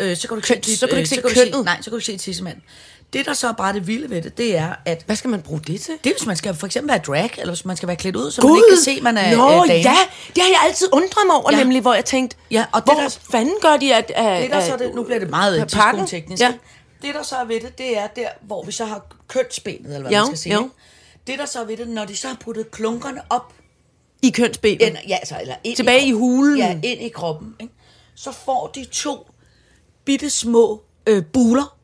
[0.00, 1.30] øh, så kan du ikke Køn- se, dit, så kan du øh, ikke se kan
[1.30, 1.64] kønnet.
[1.64, 2.62] nej, så kan du ikke se tissemanden.
[3.12, 5.42] Det, der så er bare det vilde ved det, det er, at Hvad skal man
[5.42, 5.94] bruge det til?
[6.04, 8.16] det er, hvis man skal for eksempel være drag, eller hvis man skal være klædt
[8.16, 9.72] ud, så man ikke kan se, man er Nå, øh, dame.
[9.72, 9.96] ja,
[10.34, 11.58] det har jeg altid undret mig over, Ja.
[11.58, 14.10] nemlig, hvor jeg tænkte, Ja, og det hvor der- fanden gør de, at...
[14.14, 15.68] at Det der så det, nu bliver det meget
[16.08, 16.42] teknisk.
[16.42, 16.52] Ja.
[17.02, 20.00] Det der så er ved det, det er der, hvor vi så har kønsbenet, eller
[20.00, 20.54] hvad Jo, man skal sige.
[20.54, 20.70] jo.
[21.26, 23.52] Det der så er ved det, når de så har puttet klunkerne op,
[24.22, 24.80] I kønsbenet.
[24.82, 26.28] ind, ja, altså, eller ind Tilbage i kroppen.
[26.28, 26.58] hulen.
[26.58, 27.54] Ja, ind i kroppen.
[27.60, 27.72] Ikke?
[28.14, 29.26] Så får de to
[30.04, 31.76] bitte små øh, buler,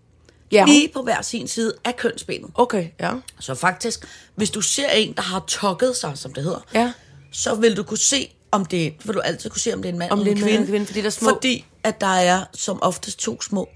[0.53, 0.65] Ja.
[0.65, 2.51] lige på hver sin side af kønsbenet.
[2.55, 3.13] Okay, ja.
[3.41, 6.93] Så faktisk, hvis du ser en, der har tokket sig, som det hedder, Ja.
[7.33, 9.93] så vil du kunne se, om det vil du altid kunne se, om det er
[9.93, 10.67] en mand Om eller en en kvinde.
[10.67, 13.69] kvinde, fordi der er små- Fordi at der er som oftest to små,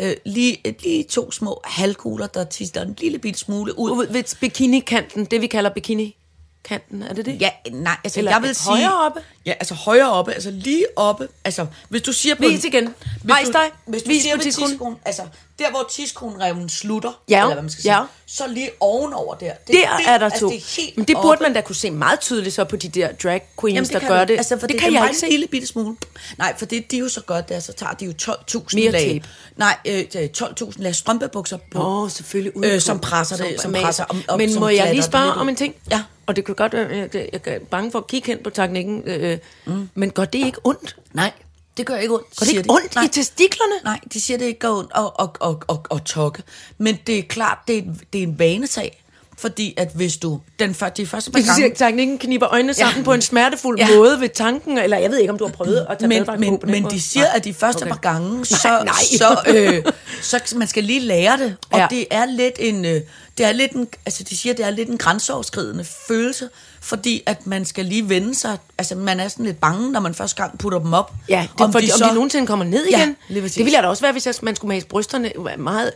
[0.00, 4.06] øh, lige, lige to små halvkugler, der tister en lille bitte smule ud.
[4.06, 7.40] Ved, bikini-kanten, det vi kalder bikini-kanten, er det det?
[7.40, 8.68] Ja, nej, altså Eller jeg vil sige...
[8.70, 9.20] højere oppe?
[9.46, 11.28] Ja, altså højere oppe, altså lige oppe.
[11.44, 12.42] Altså, hvis du siger på...
[12.42, 12.94] Vis igen.
[13.22, 13.70] Hvis du, dig.
[13.86, 15.22] Hvis du Vis siger på tidskonen, altså
[15.58, 18.02] der hvor tidskonerevnen slutter, Ja, eller hvad man skal sige, ja.
[18.26, 19.52] så lige ovenover der.
[19.66, 19.74] Det,
[20.06, 20.48] Der er der altså, to.
[20.48, 21.42] det er helt Men det burde oppe.
[21.42, 24.08] man da kunne se meget tydeligt så på de der drag queens, Jamen, der kan
[24.08, 24.32] gør du.
[24.32, 24.36] det.
[24.38, 25.26] Altså, for det, det, kan det jeg er ikke se.
[25.26, 25.96] en lille bitte smule.
[26.38, 28.90] Nej, for det de jo så godt, det er, så tager de jo 12.000 Mere
[28.92, 29.02] lag.
[29.22, 29.28] tape.
[29.56, 31.82] Nej, øh, 12.000 lag strømpebukser på.
[31.86, 32.56] Åh, selvfølgelig.
[32.56, 33.84] Uden Øh, som presser det, som maser.
[33.84, 35.74] presser om- om- Men som må jeg lige det spørge om en ting?
[35.90, 36.02] Ja.
[36.26, 38.50] Og det kan godt være, jeg, jeg, jeg er bange for at kigge hen på
[38.50, 39.88] teknikken, øh, mm.
[39.94, 40.96] men gør det ikke ondt?
[41.12, 41.32] Nej,
[41.76, 42.26] det gør ikke ondt.
[42.38, 42.70] Gør det ikke de.
[42.70, 43.04] ondt Nej.
[43.04, 43.74] i testiklerne?
[43.84, 46.42] Nej, de siger, det ikke gør ondt at, at, at, at, at tokke.
[46.78, 47.82] Men det er klart, det er,
[48.12, 49.03] det er en vanesag.
[49.38, 50.40] Fordi at hvis du...
[50.58, 51.70] Den, før- de første par siger, gange...
[51.70, 53.04] at teknikken kniber øjnene sammen Ja.
[53.04, 53.88] på en smertefuld Ja.
[53.96, 56.40] måde ved tanken, eller jeg ved ikke, om du har prøvet at tage men, badedragt
[56.40, 57.90] men, på men de siger, at de første Okay.
[57.90, 58.94] par gange, så, Nej, nej.
[59.18, 59.92] så, øh,
[60.22, 61.56] så man skal lige lære det.
[61.70, 61.82] Og Ja.
[61.82, 61.86] ja.
[61.90, 63.00] det er lidt en, øh,
[63.38, 66.48] det er lidt en, altså de siger, det er lidt en grænseoverskridende følelse,
[66.80, 70.14] fordi at man skal lige vende sig, altså man er sådan lidt bange, når man
[70.14, 71.12] første gang putter dem op.
[71.28, 73.16] Ja, det, om, fordi, de om de nogensinde kommer ned Ja, igen.
[73.42, 73.54] præcis.
[73.54, 75.92] det ville jeg da også være, hvis jeg, man skulle mase brysterne meget...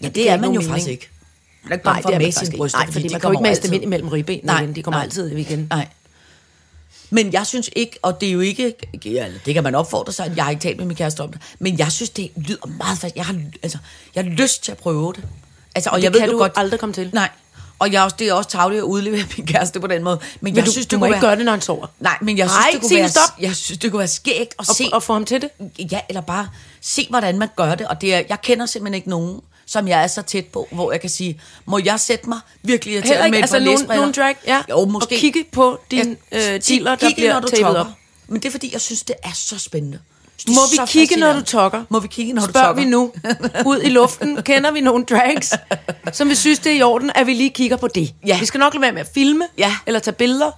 [0.00, 0.90] Ja, det, giver er man jo nogen faktisk mening.
[1.02, 1.10] ikke.
[1.62, 2.56] Man er ikke Nej, er at mase sine ikke.
[2.56, 4.62] bryster, Nej, fordi de man kan jo ikke kommer mase dem ind imellem ribbenene Nej,
[4.62, 4.74] igen.
[4.74, 5.04] De kommer nej.
[5.04, 5.66] altid igen.
[5.70, 5.88] Nej.
[7.10, 10.32] Men jeg synes ikke, og det er jo ikke, ja, det kan man opfordre sig,
[10.36, 12.98] jeg har ikke talt med min kæreste om det, men jeg synes, det lyder meget
[12.98, 13.16] fast.
[13.16, 13.78] Jeg har, altså,
[14.14, 15.24] jeg har lyst til at prøve det.
[15.74, 17.10] Altså, og Det jeg ved kan jo du godt, aldrig komme til.
[17.12, 17.28] Nej.
[17.78, 20.16] Og jeg er også, det er også tavligt at udlevere min kæreste på den måde.
[20.16, 21.60] Men, Men jeg du, synes, du det må kunne ikke være, gøre det, når han
[21.60, 21.86] sover.
[22.00, 23.40] Nej, men jeg synes, det kunne være, stop.
[23.40, 24.84] jeg synes, det kunne være skægt at Og, se.
[24.92, 25.50] og få ham til det.
[25.92, 26.48] Ja, eller bare
[26.80, 27.86] se, hvordan man gør det.
[27.88, 29.40] Og det er, jeg kender simpelthen ikke nogen,
[29.72, 32.94] som jeg er så tæt på, hvor jeg kan sige, må jeg sætte mig virkelig
[32.94, 34.62] irriteret ikke, med et altså par nogen, nogen drag, ja.
[34.70, 35.14] Jo, måske.
[35.14, 37.86] Og kigge på din Ja, øh, dealer, der kigge, bliver når du tapet op.
[38.28, 39.98] Men det er fordi, jeg synes, det er så spændende.
[40.46, 41.84] Det Må vi kigge, når du tokker?
[41.88, 42.82] Må vi kigge, når du Spørg tokker?
[42.82, 43.12] vi nu
[43.66, 44.42] ud i luften.
[44.42, 45.54] Kender vi nogle drags,
[46.12, 48.14] som vi synes, det er i orden, at vi lige kigger på det?
[48.26, 48.38] Ja.
[48.40, 49.76] Vi skal nok lade være med at filme Ja.
[49.86, 50.50] eller tage billeder.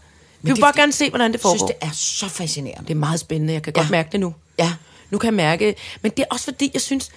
[0.43, 1.57] Vi vil bare gerne se, hvordan det Jeg foregår.
[1.59, 2.85] synes, det er så fascinerende.
[2.89, 3.53] Det er meget spændende.
[3.53, 3.91] Jeg kan godt Ja.
[3.91, 4.35] mærke det nu.
[4.59, 4.73] Ja.
[5.11, 5.75] Nu kan jeg mærke...
[6.03, 7.09] Men det er også fordi, jeg synes...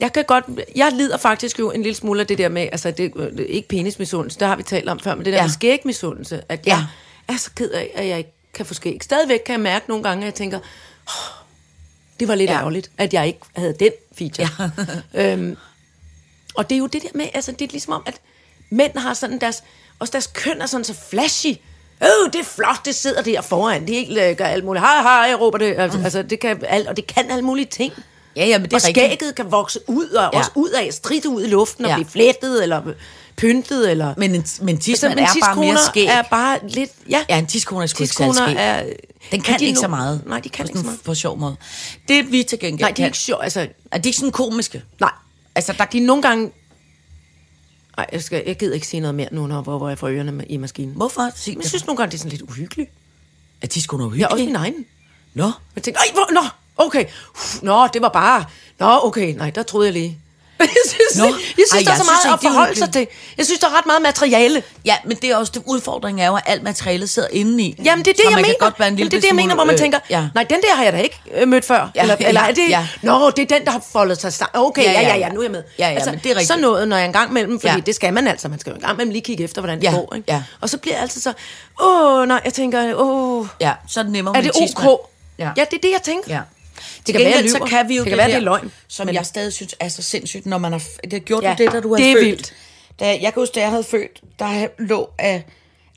[0.00, 0.44] Jeg kan godt...
[0.76, 2.62] Jeg lider faktisk jo en lille smule af det der med...
[2.72, 5.38] Altså, det, det er ikke penismisundelse, det har vi talt om før, men det der
[5.38, 5.44] Ja.
[5.44, 6.86] med skægmisundelse, at jeg
[7.28, 7.34] Ja.
[7.34, 8.98] er så ked af, at jeg ikke kan få skæg.
[9.02, 10.58] Stadigvæk kan jeg mærke nogle gange, at jeg tænker...
[11.06, 11.44] Oh,
[12.20, 12.56] det var lidt Ja.
[12.58, 14.70] ærgerligt, at jeg ikke havde den feature.
[15.14, 15.32] Ja.
[15.32, 15.56] øhm,
[16.54, 17.26] og det er jo det der med...
[17.34, 18.14] Altså, det er ligesom om, at
[18.70, 19.62] mænd har sådan deres...
[19.98, 21.46] Også deres køn er sådan så flashy.
[22.02, 23.86] Øh, det er flot, det sidder der foran.
[23.86, 24.84] Det er ikke øh, gør alt muligt.
[24.84, 25.74] Hej, hej, jeg råber det.
[25.78, 27.92] Altså, altså, det kan alt, og det kan alle mulige ting.
[28.36, 29.06] Ja, ja, men det er og rigtigt.
[29.06, 30.28] skægget kan vokse ud, og ja.
[30.32, 30.38] Ja.
[30.38, 31.96] også ud af, stridt ud i luften, og Ja.
[31.96, 32.82] blive flettet, eller
[33.36, 34.14] pyntet, eller...
[34.16, 36.06] Men en, men men er bare mere skæg.
[36.06, 36.90] er bare lidt...
[37.08, 38.54] Ja, Ja, en tidskone er sgu ikke skæg.
[38.58, 38.82] er...
[39.30, 40.22] Den kan de ikke no- så meget.
[40.26, 41.00] Nej, de kan ikke så meget.
[41.04, 41.56] På sjov måde.
[42.08, 43.42] Det vi til gengæld Nej, de er kan, ikke sjovt.
[43.44, 44.82] Altså, er de ikke sådan komiske?
[45.00, 45.10] nej.
[45.54, 46.50] Altså, der, De er nogle gange...
[47.96, 50.08] Nej, jeg, skal, jeg gider ikke sige noget mere nu, når, hvor, hvor jeg får
[50.08, 50.94] ørerne i maskinen.
[50.94, 51.30] hvorfor?
[51.36, 52.90] Sig Jeg synes nogle gange, det er sådan lidt uhyggeligt.
[53.62, 53.66] er
[54.18, 54.46] Jeg er også uhyggelige.
[54.46, 54.84] min egen.
[55.34, 56.40] Nå, Jeg tænkte, ej, hvor, nå,
[56.76, 57.04] okay.
[57.34, 58.44] Uf, Nå, det var bare...
[58.78, 60.18] Nå, okay, nej, der troede jeg lige.
[60.62, 61.24] jeg synes, Nå.
[61.24, 61.34] jeg
[61.68, 63.06] synes Ej, der er så meget at det forholde sig til.
[63.38, 64.62] Jeg synes, der er ret meget materiale.
[64.84, 67.76] Ja, men det er også det udfordring er jo, at alt materialet sidder inde i.
[67.84, 68.54] Jamen, det er det, Så jeg mener.
[68.60, 70.28] Godt være en Jamen, det er det, jeg mener, hvor man øh, tænker, ja.
[70.34, 71.90] nej, den der har jeg da ikke øh, mødt før.
[71.94, 72.88] Ja, eller, ja, eller er det, ja.
[73.02, 74.62] nå, det er den, der har foldet sig sammen.
[74.66, 75.28] Okay, ja, Ja, ja, ja.
[75.28, 75.58] nu er jeg med.
[75.62, 76.46] Altså, Ja, ja, men det er rigtigt.
[76.48, 77.80] Så noget, når jeg engang mellem, fordi Ja.
[77.80, 79.90] det skal man altså, man skal jo engang mellem lige kigge efter, hvordan det Ja,
[79.92, 80.12] går.
[80.16, 80.32] Ikke?
[80.32, 80.42] ja.
[80.60, 81.32] Og så bliver jeg altid så,
[81.82, 85.00] åh, nej, jeg tænker, åh, Ja, så er det nemmere er det en ok?
[85.38, 85.50] Ja.
[85.56, 86.34] Ja, det er det, jeg tænker.
[86.34, 86.40] Ja.
[87.06, 88.72] Til kan være, gengæld, så kan vi jo Det det, være, der, det er løgn.
[88.88, 90.82] som Men- jeg stadig synes er så sindssygt, når man har...
[91.04, 92.26] Det har gjort Ja, det, da du har det er født.
[92.26, 92.54] vildt.
[93.00, 95.44] Da, jeg kan huske, da jeg havde født, der lå af...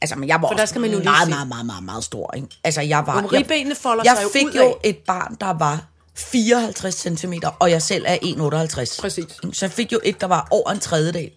[0.01, 2.03] Altså, men jeg var For der skal man jo meget, sige- meget, meget, meget, meget
[2.03, 2.47] stor, ikke?
[2.63, 3.33] Altså, jeg var...
[3.33, 7.33] Ribbenene folder jeg, sig jo Jeg fik ud jo et barn, der var 54 cm,
[7.59, 9.01] og jeg selv er 1,58.
[9.01, 9.25] Præcis.
[9.53, 11.31] Så jeg fik jo et, der var over en tredjedel.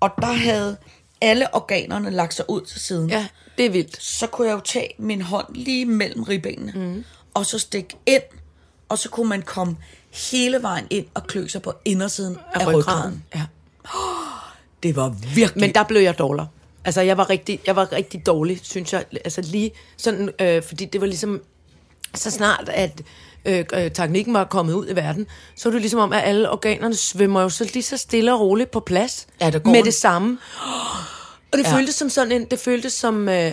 [0.00, 0.76] Og der havde
[1.20, 3.26] alle organerne lagt sig ud til siden Ja,
[3.58, 4.02] det er vildt.
[4.02, 7.04] så kunne jeg jo tage min hånd lige mellem ribbenene, mm.
[7.34, 8.22] og så stikke ind,
[8.92, 9.76] og så kunne man komme
[10.32, 12.78] hele vejen ind og klø sig på indersiden af, Af ryggraden.
[12.82, 13.24] ryggraden.
[13.34, 13.42] Ja.
[14.82, 15.60] Det var virkelig...
[15.60, 16.46] Men der blev jeg dårlig.
[16.84, 19.04] Altså, jeg var rigtig, jeg var rigtig dårlig, synes jeg.
[19.24, 21.40] Altså lige sådan, øh, fordi det var ligesom,
[22.14, 23.00] så snart at
[23.44, 25.26] øh, øh, teknikken var kommet ud i verden,
[25.56, 28.40] så var det ligesom om, at alle organerne svømmer jo så lige så stille og
[28.40, 29.26] roligt på plads.
[29.40, 30.38] Ja, der går med en- det samme.
[31.52, 31.76] Og det ja.
[31.76, 33.52] føltes som sådan en, det føltes som, øh,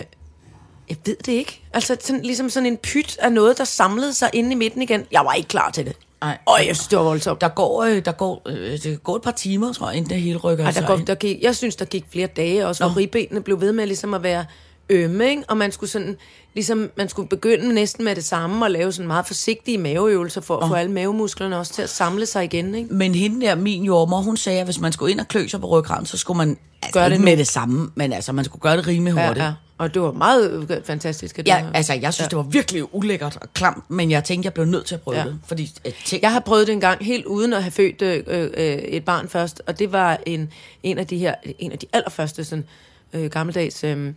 [0.90, 1.60] jeg ved det ikke.
[1.72, 5.04] Altså sådan, ligesom sådan en pyt af noget, der samlede sig inde i midten igen.
[5.12, 5.96] Jeg var ikke klar til det.
[6.20, 6.38] Nej.
[6.46, 7.40] Og jeg synes, det var voldsomt.
[7.40, 10.20] Der går, øh, der går, øh, det går et par timer, tror jeg, inden det
[10.20, 11.06] hele rykker Ej, sig der går, ind.
[11.06, 12.96] der gik, jeg synes, der gik flere dage også, hvor Nå.
[12.96, 14.44] ribbenene blev ved med ligesom at være
[14.90, 15.42] ømme, ikke?
[15.48, 16.16] og man skulle sådan,
[16.54, 20.56] ligesom, man skulle begynde næsten med det samme og lave sådan meget forsigtige maveøvelser for
[20.56, 22.94] at få alle mavemusklerne også til at samle sig igen, ikke?
[22.94, 25.60] Men hende der, min jordmor, hun sagde, at hvis man skulle ind og klø sig
[25.60, 27.38] på ryggraden, så skulle man altså, Gøre det med nu.
[27.38, 29.44] det samme, men altså, man skulle gøre det rimelig hurtigt.
[29.44, 29.52] ja.
[29.80, 31.38] Og det var meget øh, fantastisk.
[31.38, 32.28] At Ja, altså, jeg synes, Ja.
[32.28, 35.16] det var virkelig ulækkert og klamt, men jeg tænkte, jeg blev nødt til at prøve
[35.18, 35.24] Ja.
[35.24, 35.38] det.
[35.46, 38.24] Fordi, øh, tænk, Jeg har prøvet det en gang helt uden at have født øh,
[38.28, 38.44] øh,
[38.78, 42.44] et barn først, og det var en, en af de her, en af de allerførste
[42.44, 42.64] sådan,
[43.12, 44.12] øh, gammeldags øh,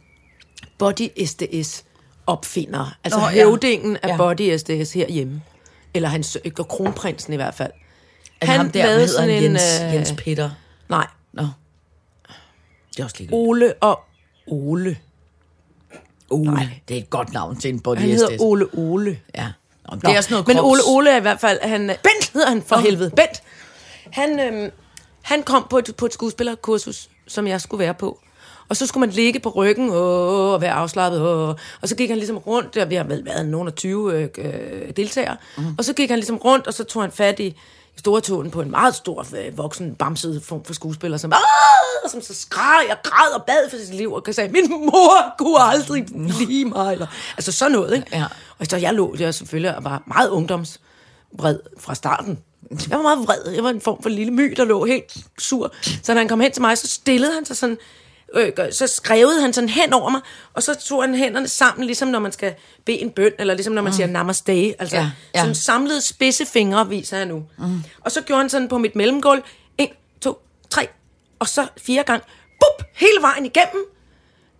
[0.78, 1.84] body SDS
[2.28, 2.92] opfindere.
[3.04, 3.44] Altså Nå, ja.
[3.44, 4.18] høvdingen af Ja.
[4.18, 5.42] body SDS herhjemme.
[5.94, 7.72] Eller hans, øh, kronprinsen i hvert fald.
[8.42, 10.50] han, ham der, hvad hedder han, Jens, øh, Jens Peter.
[10.90, 11.44] Nej, Nå.
[12.92, 14.00] Det er også lige Ole og
[14.48, 14.98] Ole.
[16.34, 16.52] Ole.
[16.52, 16.68] Nej.
[16.88, 19.20] Det er et godt navn til en body Han hedder Ole Ole.
[19.36, 19.48] Ja.
[19.90, 21.88] Nå, det Nå, er sådan noget Men krops- Ole Ole er i hvert fald, han,
[21.88, 23.44] Bent hedder han for helvede, Bent.
[24.12, 24.72] Han, øhm,
[25.22, 28.20] han kom på et, på et skuespillerkursus, som jeg skulle være på.
[28.70, 31.22] Og så skulle man ligge på ryggen åh, og være afslappet.
[31.22, 31.50] Åh.
[31.82, 34.30] Og så gik han ligesom rundt, der vi har vel været nogen af 20 øh,
[34.38, 34.52] øh,
[34.98, 35.38] deltagere.
[35.58, 35.64] Mm.
[35.78, 37.56] Og så gik han ligesom rundt, og så tog han fat i
[37.98, 42.34] stortåen på en meget stor, øh, voksen, bamset form for skuespiller, som, "Ah!" som så
[42.34, 46.06] skreg og græd og bad for sit liv, og sagde, min mor kunne aldrig
[46.40, 46.92] lide mig.
[46.94, 48.08] Eller, altså sådan noget, ikke?
[48.18, 48.26] Ja.
[48.60, 52.40] Og så jeg lå der selvfølgelig og var meget ungdomsvred fra starten.
[52.90, 53.52] Jeg var meget vred.
[53.54, 55.74] Jeg var en form for lille my, der lå helt sur.
[56.04, 57.78] Så da han kom hen til mig, så stillede han sig sådan,
[58.34, 60.22] øh, så skrevede han sådan hen over mig,
[60.54, 62.54] og så tog han hænderne sammen, ligesom når man skal
[62.86, 64.76] bede en bøn, eller ligesom når man siger namaste.
[64.80, 67.44] Altså Ja, ja, sådan samlede spidse fingre, viser jeg nu.
[67.58, 67.84] Mm.
[68.02, 69.44] Og så gjorde han sådan på mit mellemgulv,
[69.78, 69.88] en,
[70.22, 70.88] to, tre,
[71.40, 72.26] og så fire gange,
[72.60, 73.86] bup, hele vejen igennem,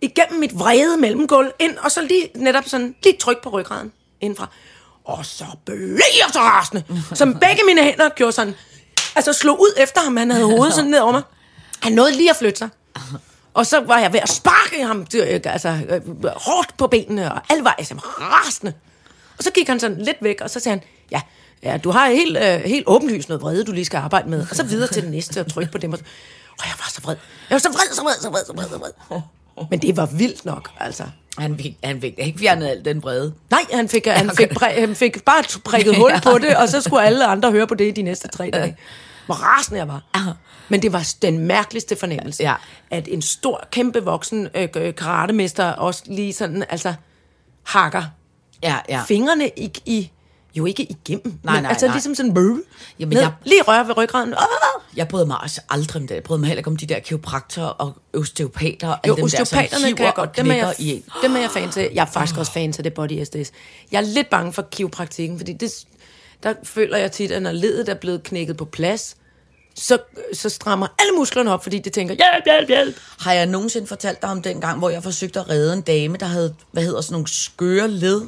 [0.00, 4.48] igennem mit vrede mellemgulv ind, og så lige netop sådan, lige tryk på ryggraden indenfra.
[5.04, 6.84] Og så blev jeg så rasende,
[7.14, 8.54] som begge mine hænder gjorde sådan,
[9.16, 11.22] altså slog ud efter ham, han havde hovedet sådan ned over mig.
[11.80, 12.68] Han nåede lige at flytte sig.
[13.54, 15.06] Og så var jeg ved at sparke ham
[15.44, 16.00] altså, øh,
[16.36, 18.72] hårdt på benene, og alle var altså, rasende.
[19.38, 21.20] Og så gik han sådan lidt væk, og så sagde han, ja,
[21.62, 24.46] ja du har helt, øh, helt åbenlyst noget vrede, du lige skal arbejde med.
[24.50, 25.92] Og så videre til den næste og trykke på dem.
[25.92, 25.98] Og,
[26.50, 27.16] og jeg var så vred.
[27.50, 29.20] Jeg var så vred, så vred, så vred, så vred, så vred.
[29.70, 31.04] Men det var vildt nok, altså.
[31.38, 33.34] Han fik, han fik ikke fjernet al den brede.
[33.50, 36.80] Nej, han fik, han fik, præ, han fik bare prikket hul på det, og så
[36.80, 38.76] skulle alle andre høre på det i de næste tre dage.
[39.26, 40.02] Hvor rasende jeg var.
[40.68, 42.54] Men det var den mærkeligste fornemmelse, Ja.
[42.90, 46.94] at en stor, kæmpe voksen øh, karatemester også lige sådan, altså,
[47.62, 48.02] hakker
[48.62, 49.02] Ja, ja.
[49.08, 50.10] fingrene i, i
[50.54, 51.94] jo ikke igennem, Nej, men nej, altså nej.
[51.94, 52.58] ligesom sådan, brrr,
[52.98, 54.32] Jamen, ned, jeg- lige røre ved ryggraden.
[54.34, 54.38] Ah!
[54.96, 56.14] Jeg bryder mig også aldrig om det.
[56.14, 58.88] Jeg bryder mig heller ikke om de der kiropraktorer og osteopater.
[58.88, 60.36] og Jo, dem der, osteopaterne hiver kan jeg godt.
[60.36, 61.04] Dem er jeg, i en.
[61.22, 61.88] dem er jeg fan til.
[61.94, 63.52] Jeg er faktisk også fan til det body SDS.
[63.92, 65.72] Jeg er lidt bange for kiropraktikken, fordi det,
[66.44, 69.16] der føler jeg tit, at når ledet er blevet knækket på plads,
[69.74, 69.98] så,
[70.32, 72.96] så strammer alle musklerne op, fordi det tænker, hjælp, hjælp, hjælp.
[73.20, 76.16] Har jeg nogensinde fortalt dig om den gang, hvor jeg forsøgte at redde en dame,
[76.16, 78.22] der havde, hvad hedder sådan nogle skøre led?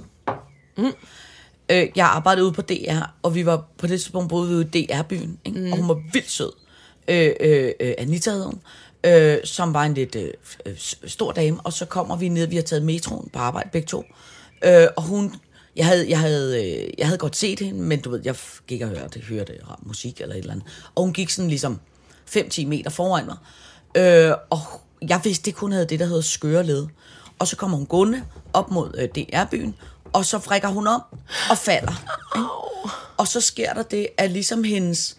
[0.76, 0.92] Mm.
[1.70, 4.86] Øh, jeg arbejdede ude på DR, og vi var på det tidspunkt boede ude i
[4.86, 5.58] DR-byen, ikke?
[5.58, 5.72] Mm.
[5.72, 6.52] og hun var vildt sød.
[7.08, 8.60] Øh, øh, øh, Anita hed hun,
[9.04, 10.30] øh, som var en lidt øh,
[10.66, 10.74] øh,
[11.06, 14.04] stor dame, og så kommer vi ned, vi har taget metroen på arbejde begge to,
[14.64, 15.34] øh, og hun,
[15.76, 18.36] jeg havde, jeg, havde, øh, jeg havde godt set hende, men du ved, jeg
[18.66, 21.80] gik og hørte, hørte musik eller et eller andet, og hun gik sådan ligesom
[22.36, 23.36] 5-10 meter foran mig,
[23.96, 24.60] øh, og
[25.08, 26.86] jeg vidste ikke, hun havde det, der hedder skøre led.
[27.38, 29.74] Og så kommer hun gående op mod øh, DR-byen,
[30.12, 31.02] og så frækker hun om
[31.50, 31.92] og falder.
[32.36, 32.48] Ikke?
[33.16, 35.16] Og så sker der det, at ligesom hendes,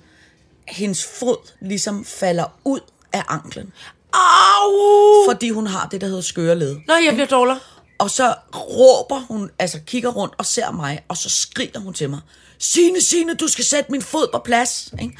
[0.67, 2.79] hendes fod ligesom falder ud
[3.13, 3.73] af anklen.
[4.13, 5.31] Au!
[5.31, 6.75] Fordi hun har det, der hedder skøre led.
[6.87, 7.55] Nå, jeg bliver dårlig.
[7.97, 12.09] Og så råber hun, altså kigger rundt og ser mig, og så skriger hun til
[12.09, 12.19] mig,
[12.59, 14.93] Signe, Signe, du skal sætte min fod på plads.
[15.01, 15.17] Ikke?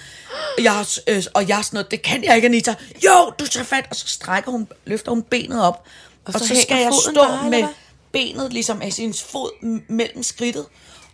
[0.57, 2.75] Og, jeg, øh, og jeg er sådan noget, det kan jeg ikke, Anita.
[3.05, 5.85] Jo, du tager fat, og så strækker hun, løfter hun benet op.
[6.25, 7.67] Og, så og så, skal jeg stå bare, med
[8.11, 10.65] benet, ligesom af sin fod mellem skridtet.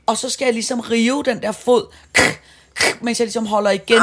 [0.06, 1.94] Og så skal jeg ligesom rive den der fod,
[3.02, 4.00] mens jeg ligesom holder igen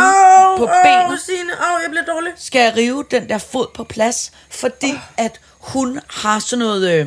[0.58, 2.32] på benet Signe, au, jeg bliver dårlig.
[2.36, 7.06] skal jeg rive den der fod på plads, fordi at hun har sådan noget, øh,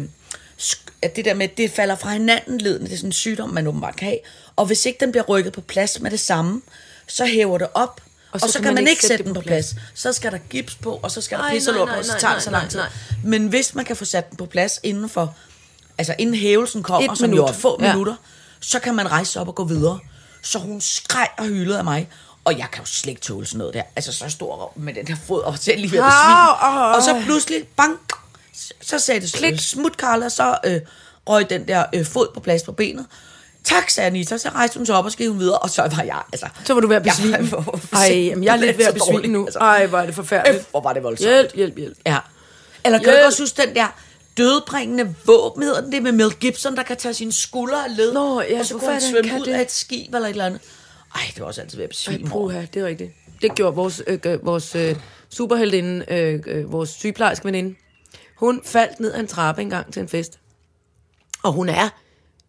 [1.03, 3.67] at det der med, det falder fra hinanden ledende, det er sådan en sygdom, man
[3.67, 4.19] åbenbart kan have,
[4.55, 6.61] Og hvis ikke den bliver rykket på plads med det samme,
[7.07, 9.75] så hæver det op, og så, og så kan, man, ikke sætte den på plads.
[9.93, 11.97] Så skal der gips på, og så skal der Ej, pisse og nej, lort nej,
[11.97, 12.79] på, så nej, tager det så lang tid.
[13.23, 15.35] Men hvis man kan få sat den på plads inden for,
[15.97, 17.43] altså inden hævelsen kommer, Et som minut.
[17.43, 17.91] jo er få Ja.
[17.93, 18.15] minutter,
[18.59, 19.99] så kan man rejse op og gå videre.
[20.41, 22.09] Så hun skreg og hylede af mig,
[22.43, 23.83] og jeg kan jo slet ikke tåle sådan noget der.
[23.95, 27.21] Altså så stor med den her fod, og selv lige ved at au, Og så
[27.25, 27.99] pludselig, bang,
[28.85, 30.79] så sagde det klik, smut Karla, så øh,
[31.29, 33.05] røg den der øh, fod på plads på benet.
[33.63, 36.21] Tak, sagde Anita, så rejste hun sig op og skrev videre, og så var jeg,
[36.33, 36.47] altså...
[36.65, 37.35] Så var du ved at besvime.
[37.37, 39.45] Jeg var- Ej, jamen, jeg er lidt ved at besvime nu.
[39.45, 39.59] altså.
[39.59, 40.59] Ej, hvor er det forfærdeligt.
[40.59, 41.29] Øf, hvor var det voldsomt.
[41.29, 41.97] Hjælp, hjælp, hjælp.
[42.05, 42.17] Ja.
[42.85, 43.19] Eller kan Hjælp.
[43.21, 43.87] du også huske den der
[44.37, 48.13] dødbringende våben, hedder den det med Mel Gibson, der kan tage sine skuldre af led,
[48.13, 49.53] Nå, ja, og så kunne han svømme kan ud det?
[49.53, 50.61] af et skib eller et eller andet.
[51.15, 53.11] Ej, det var også altid ved at besvime Ej, puha, det er rigtigt.
[53.41, 54.95] Det gjorde vores, øh, øh, vores øh,
[55.29, 57.75] superheldinde, øh, øh, vores sygeplejerske veninde.
[58.43, 60.39] Hun faldt ned ad en trappe engang til en fest.
[61.43, 61.89] Og hun er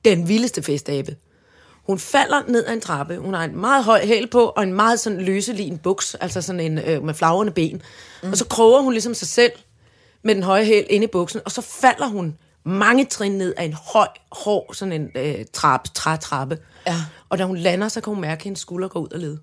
[0.04, 1.16] den vildeste festabe.
[1.86, 3.18] Hun falder ned ad en trappe.
[3.18, 6.60] Hun har en meget høj hæl på, og en meget sådan løselin buks, altså sådan
[6.60, 7.82] en øh, med flagrende ben.
[8.22, 8.30] Mm.
[8.30, 9.52] Og så kroger hun ligesom sig selv
[10.22, 13.64] med den høje hæl ind i buksen, og så falder hun mange trin ned af
[13.64, 16.58] en høj, hård sådan en øh, trap, trætrappe.
[16.86, 16.96] Ja.
[17.28, 19.38] Og da hun lander, så kan hun mærke, at hendes skulder går ud og led.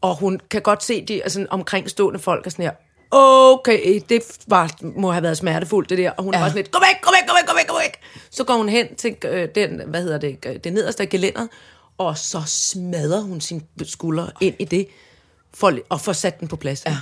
[0.00, 2.72] Og hun kan godt se de altså, omkringstående folk og sådan her,
[3.10, 6.10] okay, det var, må have været smertefuldt, det der.
[6.10, 6.40] Og hun ja.
[6.40, 8.22] Var sådan lidt, gå væk, gå væk, gå væk, gå væk, gå væk.
[8.30, 11.48] Så går hun hen til øh, den, hvad hedder det, øh, det nederste af gelænderet,
[11.98, 14.88] og så smadrer hun sin skulder ind i det,
[15.54, 16.82] for, og får sat den på plads.
[16.86, 16.96] Ja.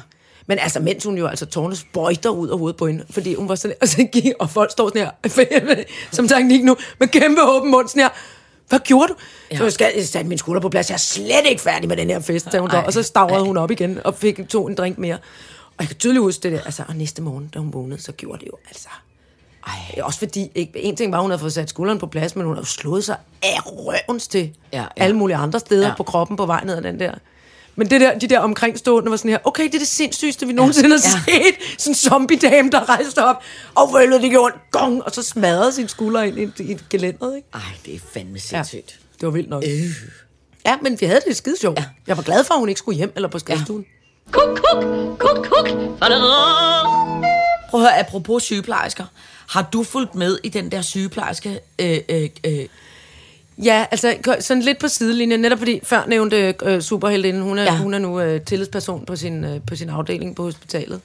[0.47, 3.49] Men altså, mens hun jo altså tårne sprøjter ud af hovedet på hende, fordi hun
[3.49, 7.43] var sådan, og, så gik, og folk står sådan her, som teknik nu, med kæmpe
[7.43, 8.09] åben mund, sådan her,
[8.69, 9.15] hvad gjorde du?
[9.51, 9.57] Ja.
[9.57, 10.91] Så jeg skal jeg satte min skulder på plads.
[10.91, 12.83] Jeg er slet ikke færdig med den her fest, sagde hun så.
[12.87, 15.19] Og så stavrede hun op igen og fik to en drink mere.
[15.79, 16.61] Og jeg kan tydeligt huske det der.
[16.61, 18.89] Altså, og næste morgen, da hun vågnede, så gjorde det jo altså...
[19.67, 20.01] Ej.
[20.03, 22.45] Også fordi, ikke, en ting var, at hun havde fået sat skulderen på plads, men
[22.45, 24.87] hun havde jo slået sig af røvens til Ja, ja.
[24.97, 25.89] alle mulige andre steder ja.
[25.89, 25.95] Ja.
[25.97, 27.15] på kroppen på vej ned ad den der.
[27.79, 30.53] Men det der, de der omkringstående var sådan her, okay, det er det sindssygste, vi
[30.53, 31.33] nogensinde har Ja.
[31.35, 31.81] set.
[31.81, 33.43] Sådan en zombie-dame, der rejste op,
[33.75, 37.49] og vølvede det gjorde gong, og så smadrede sin skulder ind i, i gelænderet, ikke?
[37.55, 38.99] Ej, det er fandme sindssygt.
[39.21, 39.65] Det var vildt nok.
[39.67, 39.71] Øh.
[40.67, 41.79] Ja, men vi havde det skide sjovt.
[41.79, 41.83] Ja.
[41.83, 41.89] Ja.
[42.07, 43.85] Jeg var glad for, at hun ikke skulle hjem eller på skadestuen.
[44.33, 44.85] Kuk, kuk,
[45.19, 45.69] kuk, kuk.
[47.71, 49.05] Prøv at høre, apropos sygeplejersker.
[49.49, 52.67] Har du fulgt med i den der sygeplejerske øh, øh, øh,
[53.65, 57.77] Ja, altså sådan lidt på sidelinjen, netop fordi før nævnte øh, superheldinden, hun er, ja.
[57.77, 61.01] Hun er nu øh, tillidsperson på sin, øh, på sin afdeling på hospitalet.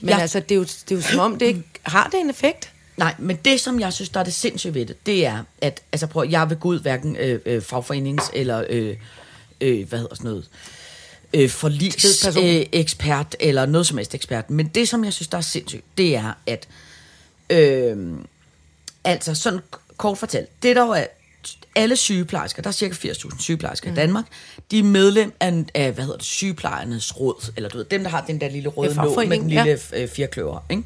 [0.00, 0.18] Men ja.
[0.18, 2.72] Altså, det er, jo, det er jo som om, det ikke har det en effekt.
[2.96, 5.82] Nej, men det, som jeg synes, der er det sindssyge ved det, det er, at
[5.92, 8.96] altså, prøv, jeg vil gå ud hverken øh, øh, fagforenings- eller, øh,
[9.60, 10.85] øh, hvad hedder sådan noget, øh,
[11.32, 12.32] Tillidsperson.
[12.32, 14.50] forligs øh, ekspert, eller noget som helst ekspert.
[14.50, 16.68] Men det, som jeg synes, der er sindssygt, det er, at
[17.50, 17.96] øh,
[19.04, 19.60] altså sådan
[19.96, 21.04] kort fortalt, det der jo er,
[21.74, 23.94] alle sygeplejersker, der er cirka 80.000 sygeplejersker mm.
[23.94, 24.24] i Danmark,
[24.70, 28.10] de er medlem af, af, hvad hedder det, sygeplejernes råd, eller du ved, dem, der
[28.10, 30.02] har den der lille røde nål med den lille ja.
[30.02, 30.82] øh, firkløver, ikke?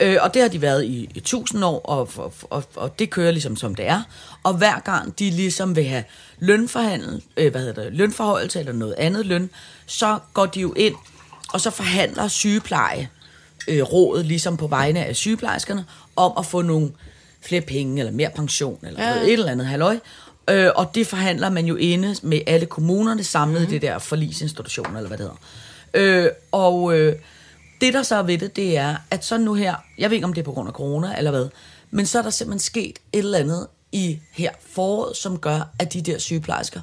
[0.00, 3.10] Øh, og det har de været i, i tusind år, og, og, og, og det
[3.10, 4.02] kører ligesom som det er.
[4.42, 6.04] Og hver gang de ligesom vil have
[6.38, 9.50] lønforhandel, øh, hvad hedder det, lønforholdelse eller noget andet løn,
[9.86, 10.94] så går de jo ind,
[11.52, 13.08] og så forhandler sygepleje
[13.68, 15.84] øh, rådet ligesom på vegne af sygeplejerskerne
[16.16, 16.90] om at få nogle
[17.40, 19.22] flere penge, eller mere pension, eller ja.
[19.22, 19.98] et eller andet halløj.
[20.50, 23.74] Øh, og det forhandler man jo inde med alle kommunerne samlet mm-hmm.
[23.74, 25.30] i det der forlisinstitution, eller hvad det
[25.94, 26.24] hedder.
[26.24, 27.16] Øh, og øh,
[27.80, 30.24] det, der så er ved det, det er, at så nu her, jeg ved ikke,
[30.24, 31.48] om det er på grund af corona, eller hvad,
[31.90, 35.92] men så er der simpelthen sket et eller andet i her foråret, som gør, at
[35.92, 36.80] de der sygeplejersker,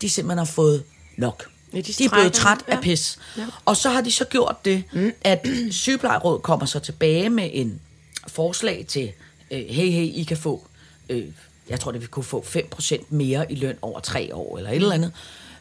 [0.00, 0.84] de simpelthen har fået
[1.16, 1.48] nok.
[1.72, 2.80] Ja, de de er blevet træt af ja.
[2.80, 3.18] pis.
[3.36, 3.46] Ja.
[3.64, 5.12] Og så har de så gjort det, mm.
[5.22, 7.80] at sygeplejerådet kommer så tilbage med en
[8.28, 9.12] forslag til,
[9.50, 10.66] øh, hey, hey, I kan få,
[11.08, 11.24] øh,
[11.68, 14.76] jeg tror, det vil kunne få 5% mere i løn over tre år, eller et
[14.76, 15.12] eller andet.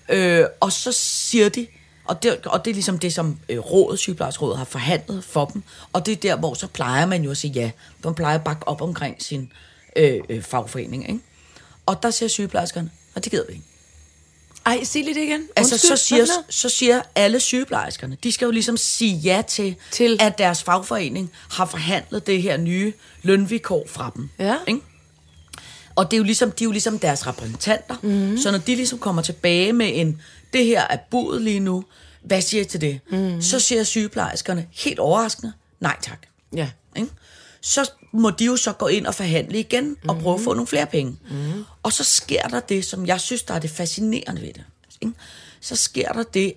[0.10, 1.68] Øh, og så siger de,
[2.08, 5.64] og det, og det er ligesom det, som øh, rådet, sygeplejerådet har forhandlet for dem,
[5.94, 7.72] og det er der, hvor så plejer man jo at sige ja.
[8.04, 9.52] Man plejer at bakke op omkring sin
[9.96, 11.20] øh, øh, fagforening, ikke?
[11.86, 13.66] Og der siger sygeplejerskerne, og det gider vi ikke.
[14.66, 15.48] Ej, sig lige det igen.
[15.56, 19.76] Altså, Undskyld, så siger, så siger alle sygeplejerskerne, de skal jo ligesom sige ja til,
[19.92, 20.18] Til?
[20.22, 22.94] at deres fagforening har forhandlet det her nye
[23.24, 24.30] lønvikår fra dem.
[24.40, 24.56] Ja.
[24.68, 24.82] Ikke?
[25.96, 27.96] Og det er jo ligesom, de er jo ligesom deres repræsentanter.
[28.02, 28.38] Mm.
[28.38, 30.22] Så når de ligesom kommer tilbage med en,
[30.54, 31.84] det her er budet lige nu,
[32.28, 33.00] hvad siger I til det?
[33.12, 33.42] Mm.
[33.42, 36.28] Så siger sygeplejerskerne helt overraskende, nej tak.
[36.56, 36.70] Ja.
[36.96, 37.10] Ikke?
[37.62, 40.68] Så må de jo så gå ind og forhandle igen og prøve at få nogle
[40.68, 41.18] flere penge.
[41.30, 41.64] Mm.
[41.84, 44.64] Og så sker der det, som jeg synes, der er det fascinerende ved det.
[45.02, 45.14] Ikke?
[45.62, 46.54] Så sker der det,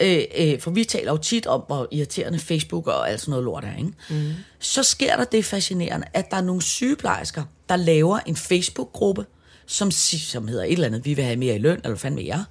[0.00, 3.44] øh, øh, for vi taler jo tit om, hvor irriterende Facebook og alt sådan noget
[3.44, 3.76] lort er.
[3.76, 3.92] Ikke?
[4.10, 4.32] Mm.
[4.58, 9.26] Så sker der det fascinerende, at der er nogle sygeplejersker, der laver en Facebook-gruppe,
[9.66, 12.44] som, som hedder et eller andet, vi vil have mere i løn, eller med jer,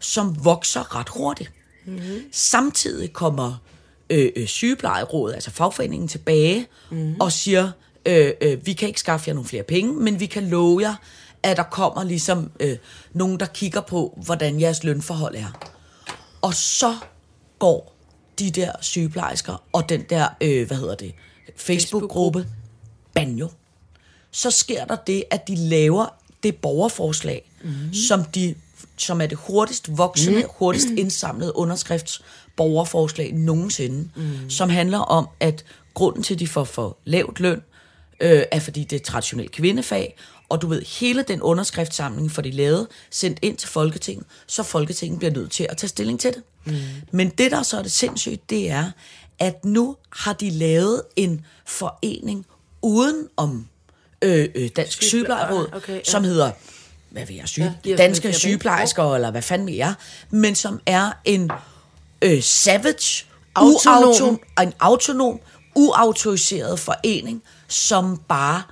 [0.00, 1.50] som vokser ret hurtigt.
[1.86, 2.22] Mm-hmm.
[2.32, 3.62] Samtidig kommer
[4.10, 7.20] øh, øh, sygeplejerådet, altså fagforeningen, tilbage mm-hmm.
[7.20, 7.70] og siger,
[8.06, 10.94] øh, øh, vi kan ikke skaffe jer nogle flere penge, men vi kan love jer,
[11.42, 12.76] at der kommer ligesom øh,
[13.12, 15.68] nogen, der kigger på, hvordan jeres lønforhold er.
[16.42, 16.96] Og så
[17.58, 17.96] går
[18.38, 21.14] de der sygeplejersker og den der, øh, hvad hedder det,
[21.56, 22.46] Facebook-gruppe,
[23.14, 23.48] banjo.
[24.30, 26.06] Så sker der det, at de laver
[26.42, 27.94] det borgerforslag, mm.
[27.94, 28.54] som, de,
[28.96, 30.48] som er det hurtigst voksende, mm.
[30.58, 34.50] hurtigst indsamlede underskriftsborgerforslag nogensinde, mm.
[34.50, 37.62] som handler om, at grunden til, at de får for lavt løn,
[38.20, 40.16] øh, er fordi det er traditionelt kvindefag,
[40.48, 45.18] og du ved, hele den underskriftssamling for de lavet, sendt ind til Folketinget, så Folketinget
[45.18, 46.42] bliver nødt til at tage stilling til det.
[46.64, 46.72] Mm.
[47.10, 48.90] Men det, der så er det sindssygt, det er,
[49.38, 52.46] at nu har de lavet en forening
[52.82, 53.68] uden om
[54.22, 56.04] øh, øh, Dansk Sygeple- Sygeplejeråd, okay, ja.
[56.04, 56.50] som hedder
[57.10, 57.78] hvad vil jeg syge?
[57.86, 58.38] Ja, Danske flere penge.
[58.38, 59.94] sygeplejersker, eller hvad fanden vi er,
[60.30, 61.50] men som er en
[62.22, 64.04] øh, savage, Autonom.
[64.04, 64.40] autonom.
[64.62, 65.40] en autonom,
[65.74, 68.62] uautoriseret forening, som bare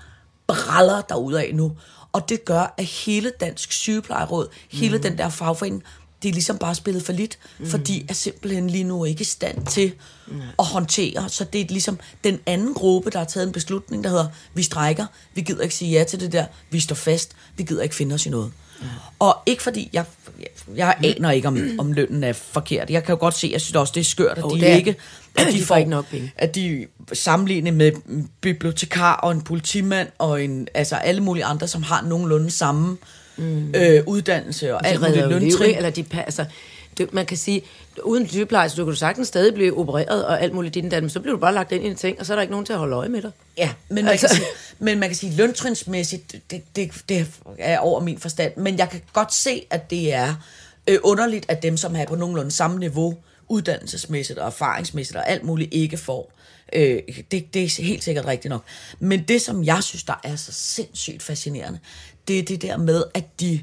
[0.47, 1.72] braller derudad nu.
[2.12, 5.82] Og det gør, at hele Dansk Sygeplejeråd, hele den der fagforening,
[6.24, 7.66] det er ligesom bare spillet for lidt, mm.
[7.66, 9.92] fordi er simpelthen lige nu ikke i stand til
[10.26, 10.40] mm.
[10.58, 11.28] at håndtere.
[11.28, 14.62] Så det er ligesom den anden gruppe, der har taget en beslutning, der hedder, vi
[14.62, 17.94] strækker, vi gider ikke sige ja til det der, vi står fast, vi gider ikke
[17.94, 18.52] finde os i noget.
[18.80, 18.86] Mm.
[19.18, 20.04] Og ikke fordi, jeg,
[20.38, 22.90] jeg, jeg aner ikke, om, om lønnen er forkert.
[22.90, 24.70] Jeg kan jo godt se, jeg synes også, det er skørt, at Jo, de det
[24.70, 24.96] er- ikke
[25.36, 26.32] at de får ikke nok penge.
[26.36, 27.92] at de sammenlignet med
[28.40, 32.96] bibliotekar og en politimand og en, altså alle mulige andre, som har nogenlunde samme
[33.37, 33.74] mm.
[33.74, 35.68] øh, uddannelse og de alt muligt liv, løntrin.
[35.68, 35.76] ikke?
[35.76, 36.45] eller de altså,
[36.99, 37.62] det, man kan sige,
[38.03, 41.20] uden sygeplejerske, du kan du sagtens stadig blive opereret og alt muligt din men så
[41.20, 42.72] bliver du bare lagt ind i en ting, og så er der ikke nogen til
[42.72, 43.30] at holde øje med dig.
[43.59, 44.47] Ja, men man, Altså- kan sige,
[44.78, 47.26] men man kan sige, løntrinsmæssigt, det, det, det
[47.59, 48.53] er over min forstand.
[48.57, 50.35] Men jeg kan godt se, at det er
[50.87, 53.16] øh, underligt, at dem, som er på nogenlunde samme niveau,
[53.49, 56.32] uddannelsesmæssigt og erfaringsmæssigt og alt muligt, ikke får.
[56.72, 58.64] Øh, det, det er helt sikkert rigtigt nok.
[58.99, 61.78] Men det, som jeg synes, der er så sindssygt fascinerende,
[62.28, 63.61] det er det der med, at de...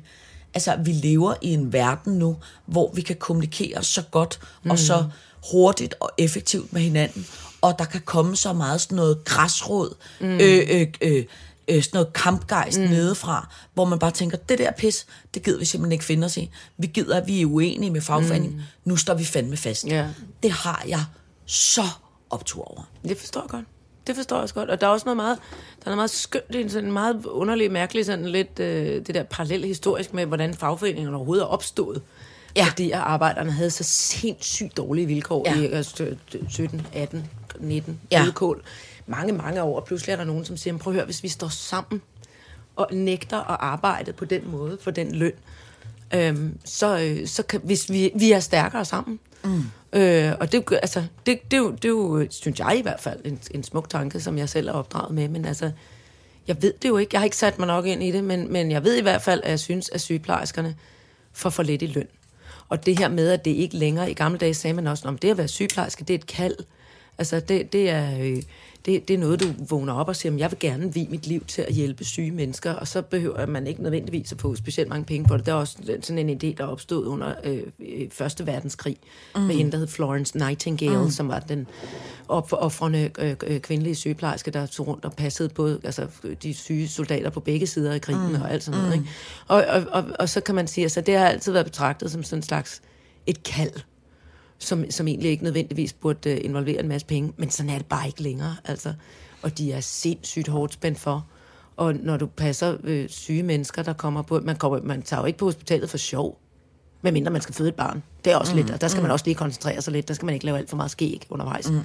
[0.53, 4.71] Altså, vi lever i en verden nu, hvor vi kan kommunikere så godt mm.
[4.71, 5.05] og så
[5.51, 7.27] hurtigt og effektivt med hinanden,
[7.61, 10.27] og der kan komme så meget sådan noget græsråd, mm.
[10.27, 11.25] øh, øh, øh,
[11.71, 12.85] øh, sådan noget kampgejst mm.
[12.85, 16.37] nedefra, hvor man bare tænker, det der pis, det gider vi simpelthen ikke finde os
[16.37, 16.49] i.
[16.77, 18.57] Vi gider, at vi er uenige med fagforeningen.
[18.57, 18.89] Mm.
[18.89, 19.87] Nu står vi fandme fast.
[19.87, 20.07] Ja.
[20.43, 21.03] Det har jeg
[21.45, 21.83] så
[22.29, 22.89] optur over.
[23.03, 23.65] Det forstår jeg godt.
[24.07, 24.69] Det forstår jeg også godt.
[24.69, 25.37] Og der er også noget meget,
[25.79, 29.15] der er noget meget skønt, er sådan en meget underlig, mærkelig, sådan lidt øh, det
[29.15, 32.01] der parallelle historisk med, hvordan fagforeningerne overhovedet er opstået.
[32.55, 32.65] Ja.
[32.65, 35.61] Fordi arbejderne havde så sindssygt dårlige vilkår Ja.
[35.61, 36.15] i altså,
[36.49, 38.19] 17, 18, 19, Ja.
[38.19, 38.25] ja.
[39.11, 39.79] Mange, mange år.
[39.79, 42.01] Og pludselig er der nogen, som siger, prøv at høre, hvis vi står sammen
[42.75, 45.33] og nægter at arbejde på den måde for den løn,
[46.13, 49.19] øhm, så, øh, så kan, hvis vi, vi er stærkere sammen.
[49.43, 49.63] Mm.
[49.93, 52.99] Øh, og det, altså, det, det, er jo, det er jo, synes jeg i hvert
[52.99, 55.27] fald, en, en smuk tanke, som jeg selv er opdraget med.
[55.27, 55.71] Men altså,
[56.47, 57.09] jeg ved det jo ikke.
[57.13, 59.21] Jeg har ikke sat mig nok ind i det, men, men jeg ved i hvert
[59.21, 60.75] fald, at jeg synes, at sygeplejerskerne
[61.33, 62.07] får for lidt i løn.
[62.69, 65.17] Og det her med, at det ikke længere, i gamle dage sagde man også, om
[65.17, 66.55] det at være sygeplejerske, det er et kald.
[67.17, 68.43] Altså, det, det, er, øh,
[68.85, 71.27] det, det er noget, du vågner op og siger, "Men jeg vil gerne vie mit
[71.27, 74.89] liv til at hjælpe syge mennesker, og så behøver man ikke nødvendigvis at få specielt
[74.89, 75.45] mange penge på det.
[75.45, 78.97] Der er også sådan en idé, der opstod under øh, øh, Første Verdenskrig,
[79.35, 79.41] mm.
[79.41, 81.09] med hende, der hed Florence Nightingale, mm.
[81.09, 81.67] som var den
[82.27, 86.07] opoffrende øh, øh, kvindelige sygeplejerske, der tog rundt og passede på altså,
[86.43, 88.41] de syge soldater på begge sider af krigen mm.
[88.41, 88.93] og alt sådan noget.
[88.93, 89.05] Ikke?
[89.47, 92.11] Og, og, og, og så kan man sige, at altså, det har altid været betragtet
[92.11, 92.81] som sådan en slags
[93.27, 93.71] et kald
[94.63, 97.85] som, som egentlig ikke nødvendigvis burde øh, involvere en masse penge, men sådan er det
[97.85, 98.93] bare ikke længere, altså.
[99.41, 101.27] Og de er sindssygt hårdt spændt for.
[101.77, 104.39] Og når du passer øh, syge mennesker, der kommer på...
[104.39, 106.39] Man, kommer, man tager jo ikke på hospitalet for sjov,
[107.01, 108.03] medmindre man skal føde et barn.
[108.25, 109.03] Det er også mm, lidt, og der skal mm.
[109.03, 110.07] man også lige koncentrere sig lidt.
[110.07, 111.69] Der skal man ikke lave alt for meget skæg undervejs.
[111.69, 111.79] Mm.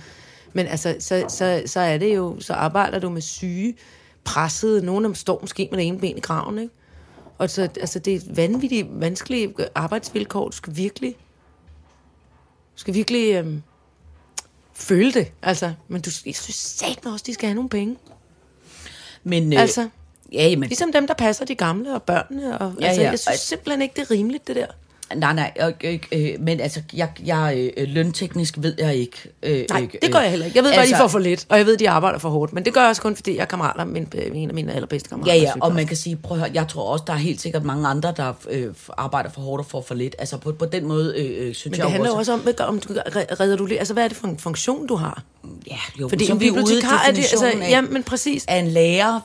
[0.52, 2.36] Men altså, så, så, så er det jo...
[2.40, 3.74] Så arbejder du med syge,
[4.24, 4.84] pressede.
[4.84, 6.74] Nogle af dem står måske med det ene ben i graven, ikke?
[7.38, 10.48] Og så, altså, det er vanvittigt vanskelige arbejdsvilkår.
[10.48, 11.16] Du skal virkelig
[12.76, 13.62] du skal virkelig øhm,
[14.74, 15.72] føle det, altså.
[15.88, 17.96] Men du, jeg synes satme også, de skal have nogle penge.
[19.24, 19.88] Men, øh, Altså,
[20.32, 22.58] ja, men, ligesom dem, der passer de gamle og børnene.
[22.58, 23.10] Og, Ja, altså, ja.
[23.10, 24.66] Jeg synes simpelthen ikke, det er rimeligt, det der.
[25.14, 29.16] Nej, nej, øh, øh, øh, men altså, jeg, jeg øh, lønteknisk ved jeg ikke.
[29.42, 30.56] Øh, Nej, øh, det gør jeg heller ikke.
[30.58, 32.52] Jeg ved bare, altså- de får for lidt, og jeg ved, de arbejder for hårdt.
[32.52, 34.72] Men det gør jeg også kun, fordi jeg er kammerater med en, en af mine
[34.72, 35.34] allerbedste kammerater.
[35.34, 37.16] Ja, er ja, og man kan sige, prøv at høre, jeg tror også, der er
[37.16, 40.16] helt sikkert mange andre, der øh, arbejder for hårdt og får for lidt.
[40.18, 42.18] Altså på, på den måde, øh, øh, synes Men jeg det handler også...
[42.18, 44.86] også om, hvad- om du, re- redder du altså hvad er det for en funktion,
[44.86, 45.22] du har?
[45.70, 48.44] Ja, jo, Fordi så en er bibliotekar er det, altså, af- ja, men præcis.
[48.48, 49.20] af en lærer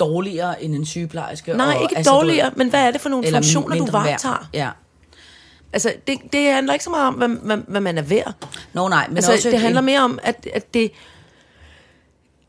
[0.00, 1.52] dårligere end en sygeplejerske.
[1.52, 4.48] Nej, og, ikke altså, du dårligere, men hvad er det for nogle funktioner, du varetager?
[4.54, 4.68] Ja.
[5.72, 8.34] Altså, det, det handler ikke så meget om, hvad, hvad, hvad man er værd.
[8.72, 10.90] Nå nej, men altså, også det handler mere om, at, at det...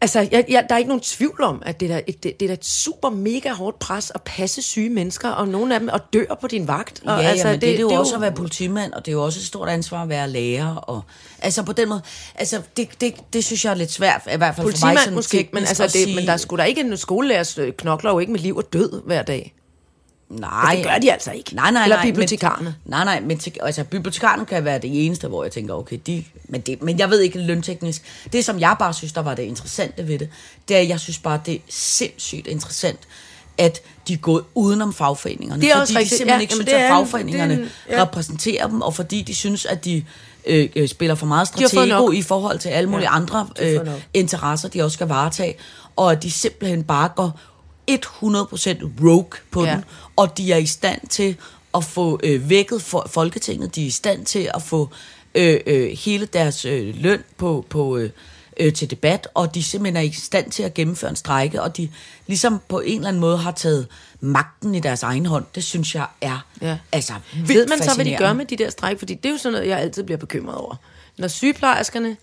[0.02, 2.50] Altså, jeg, jeg, der er ikke nogen tvivl om, at det er, et, det, det
[2.50, 6.00] er et super mega hårdt pres at passe syge mennesker, og nogle af dem og
[6.14, 7.02] dør på din vagt.
[7.06, 9.06] Ja, og, altså, ja, men det, det er jo det også at være politimand, og
[9.06, 10.76] det er jo også et stort ansvar at være lærer.
[10.76, 11.02] Og,
[11.40, 12.02] altså på den måde,
[12.36, 15.16] altså det, det, det synes jeg er lidt svært, i hvert fald for mig Politimand
[15.16, 18.20] måske, men, altså det, sige- men der er sgu da ikke en skolelærer knokler jo
[18.20, 19.54] ikke med liv og død hver dag.
[20.30, 21.56] Nej, det gør de altså ikke.
[21.56, 22.64] Nej, nej, Eller nej, bibliotekarerne.
[22.66, 26.00] Men, nej, nej, men til, altså, bibliotekarerne kan være det eneste, hvor jeg tænker, okay,
[26.08, 28.26] de, men, det, men jeg ved ikke lønteknisk.
[28.34, 30.30] Det, som jeg bare synes, der var det interessante ved det,
[30.68, 33.00] det er, jeg synes bare, det er sindssygt interessant,
[33.58, 35.62] at de er gået udenom fagforeningerne.
[35.62, 36.18] Det er fordi også de rigtigt.
[36.18, 38.02] simpelthen Ja, ikke jamen, synes, at er en- fagforeningerne er en- ja.
[38.02, 40.04] repræsenterer dem, og fordi de synes, at de
[40.46, 43.80] øh, øh, spiller for meget stratego i forhold til alle mulige Ja, andre øh,
[44.14, 45.56] interesser, de også skal varetage,
[45.96, 47.40] og at de simpelthen bare går
[47.98, 49.72] 100% rogue på Ja.
[49.72, 49.84] den,
[50.16, 51.36] og de er i stand til
[51.76, 54.90] at få øh, vækket for Folketinget, de er i stand til at få
[55.36, 58.10] øh, øh, hele deres øh, løn på, på øh,
[58.60, 61.78] øh, til debat, og de simpelthen er i stand til at gennemføre en strejke, og
[61.78, 61.90] de
[62.28, 63.88] ligesom på en eller anden måde har taget
[64.20, 65.46] magten i deres egen hånd.
[65.56, 66.78] Det synes jeg er Ja.
[66.92, 69.00] altså vildt Ved man så, hvad de gør med de der stræk?
[69.00, 70.76] Fordi det er jo sådan noget, jeg altid bliver bekymret over.
[71.18, 72.18] Når sygeplejerskerne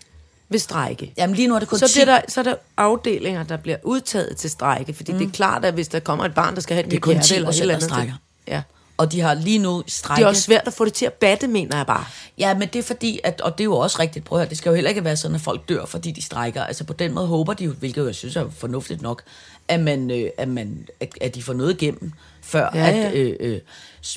[0.49, 1.93] vil strække, Jamen lige nu er det kun så, 10.
[1.93, 4.93] bliver der, så er der afdelinger, der bliver udtaget til strække.
[4.93, 5.17] Fordi mm.
[5.17, 7.27] det er klart, at hvis der kommer et barn, der skal have et nyt hjerte
[7.27, 7.89] 10 eller et eller andet.
[7.89, 8.13] strækker.
[8.47, 8.61] Ja.
[8.97, 10.19] Og de har lige nu strejke.
[10.19, 12.05] Det er også svært at få det til at batte, mener jeg bare.
[12.37, 14.49] Ja, men det er fordi, at, og det er jo også rigtigt, prøv at høre,
[14.49, 16.63] det skal jo heller ikke være sådan, at folk dør, fordi de strækker.
[16.63, 19.23] Altså på den måde håber de jo, hvilket jeg synes er fornuftigt nok,
[19.67, 23.07] at, man, øh, at, man, at, at de får noget igennem, før Ja, ja.
[23.07, 23.13] at...
[23.13, 23.59] Øh, øh,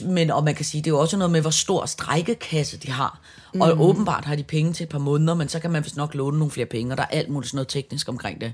[0.04, 2.90] men, og man kan sige, det er jo også noget med, hvor stor strækkekasse de
[2.90, 3.20] har.
[3.54, 3.60] Mm.
[3.60, 6.14] Og åbenbart har de penge til et par måneder, men så kan man vist nok
[6.14, 8.52] låne nogle flere penge, og der er alt muligt sådan noget teknisk omkring det.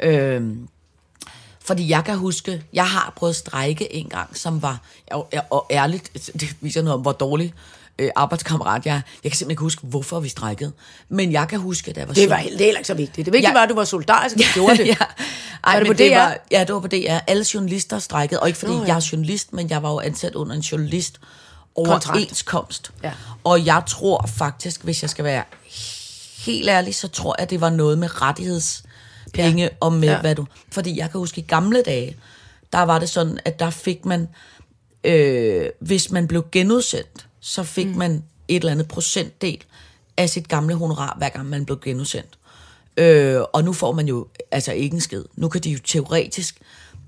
[0.00, 0.56] Øh,
[1.64, 4.80] fordi jeg kan huske, jeg har prøvet at strække en gang, som var,
[5.50, 6.10] og, ærligt,
[6.40, 7.54] det viser noget om, hvor dårlig
[7.98, 9.00] øh, arbejdskammerat jeg er.
[9.24, 10.72] Jeg kan simpelthen ikke huske, hvorfor vi strækkede.
[11.08, 13.24] Men jeg kan huske, da jeg var Det var heller ikke så vigtigt.
[13.26, 13.54] Det vigtige Ja.
[13.54, 14.86] var, at du var solidarisk, og du gjorde det.
[14.86, 14.94] ja.
[15.64, 17.18] Ej, Var det på det var, ja, det var på DR.
[17.26, 18.82] Alle journalister strækkede, og ikke fordi Nå, ja.
[18.84, 18.88] ja.
[18.88, 21.20] jeg er journalist, men jeg var jo ansat under en journalist
[21.76, 22.08] Kontrakt.
[22.08, 22.90] overenskomst.
[23.02, 23.12] Ja.
[23.44, 25.44] Og jeg tror faktisk, hvis jeg skal være
[26.38, 28.91] helt ærlig, så tror jeg, det var noget med rettighedspenge
[29.36, 29.48] Ja.
[29.48, 29.68] ja.
[29.80, 30.20] og med Ja.
[30.20, 30.46] hvad du...
[30.70, 32.16] Fordi jeg kan huske, i gamle dage,
[32.72, 34.28] der var det sådan, at der fik man,
[35.04, 37.96] øh, hvis man blev genudsendt, så fik mm.
[37.96, 39.58] man et eller andet procentdel
[40.16, 42.38] af sit gamle honorar, hver gang man blev genudsendt.
[42.96, 45.24] Øh, og nu får man jo altså ikke en skid.
[45.34, 46.58] Nu kan de jo teoretisk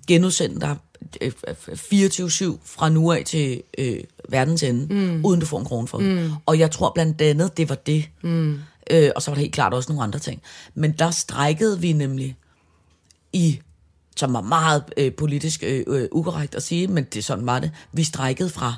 [0.06, 0.76] genudsende dig
[1.20, 1.32] øh,
[1.68, 5.24] 24-7 fra nu af til øh, verdens ende, mm.
[5.24, 6.06] uden du får en krone for det.
[6.06, 6.30] Mm.
[6.46, 8.04] Og jeg tror blandt andet, det var det.
[8.22, 8.58] Mm.
[8.90, 10.42] Øh, og så var der helt klart også nogle andre ting.
[10.74, 12.36] Men der strækkede vi nemlig
[13.32, 13.60] i,
[14.16, 17.70] som var meget øh, politisk øh, øh, ukorrekt at sige, men det sådan var det.
[17.92, 18.76] Vi strækkede fra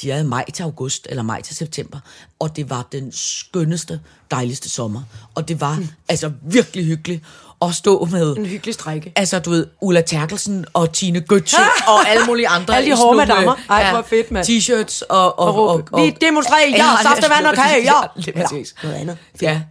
[0.00, 1.98] siger jeg, maj til august, eller maj til september.
[2.38, 5.02] Og det var den skønneste, dejligste sommer.
[5.34, 5.88] Og det var mm.
[6.08, 7.24] altså virkelig hyggeligt
[7.62, 8.36] at stå med...
[8.36, 9.12] En hyggelig strække.
[9.16, 11.60] Altså, du ved, Ulla Terkelsen og Tine Götze
[11.92, 12.76] og alle mulige andre.
[12.76, 13.54] Alle de hårde madammer.
[13.70, 14.46] Ej, hvor fedt, mand.
[14.46, 15.38] T-shirts og...
[15.38, 19.18] og, Og råbe, "Vi demonstrerer, ja, saftevand og kage, ja." Eller noget andet.
[19.42, 19.62] Ja.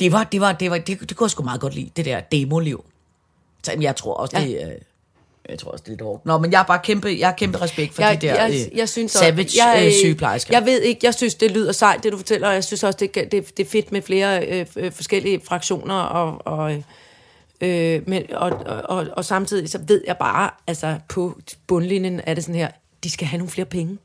[0.00, 2.04] Det var, det var, det var, det, det kunne jeg sgu meget godt lide, det
[2.04, 2.84] der demoliv.
[3.62, 4.44] Så jeg tror også, Ja.
[4.44, 4.72] det, øh,
[5.48, 6.26] jeg tror også, det er lidt hårdt.
[6.26, 8.50] Nå, men jeg har bare kæmpe, jeg har kæmpe respekt for jeg, de der jeg,
[8.72, 10.54] øh, jeg synes også- savage jeg, øh, øh, sygeplejersker.
[10.56, 12.96] Jeg ved ikke, jeg synes, det lyder sejt, det du fortæller, og jeg synes også,
[13.00, 16.72] det, det, det er fedt med flere øh, øh, forskellige fraktioner, og, og,
[17.60, 22.34] øh, men, og, og, og, og samtidig så ved jeg bare, altså på bundlinjen er
[22.34, 22.68] det sådan her,
[23.04, 23.98] de skal have nogle flere penge.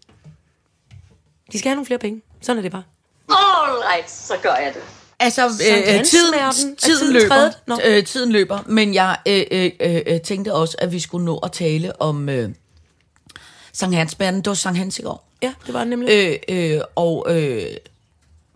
[1.52, 2.22] De skal have nogle flere penge.
[2.42, 2.84] Sådan er det bare.
[3.30, 5.01] Alright, så gør jeg det.
[5.22, 7.50] Altså, øh, Hans tiden, tiden, tiden løber.
[7.68, 7.80] Nå.
[7.86, 11.52] Øh, tiden løber, men jeg øh, øh, øh, tænkte også, at vi skulle nå at
[11.52, 12.50] tale om øh,
[13.74, 15.28] Sankt Hans Det var Sankt Hans i går.
[15.42, 16.40] Ja, det var det nemlig.
[16.50, 17.78] Øh, øh, og øh,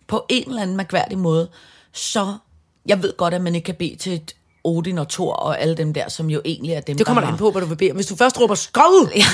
[0.08, 1.50] på en eller anden mærkværdig måde,
[1.92, 2.38] så
[2.86, 4.36] jeg ved godt, at man ikke kan bede til et
[4.66, 7.28] Odin og Thor og alle dem der, som jo egentlig er dem, det kommer der
[7.28, 7.92] an på, hvad du vil bede.
[7.92, 9.26] Hvis du først råber skov, Ja,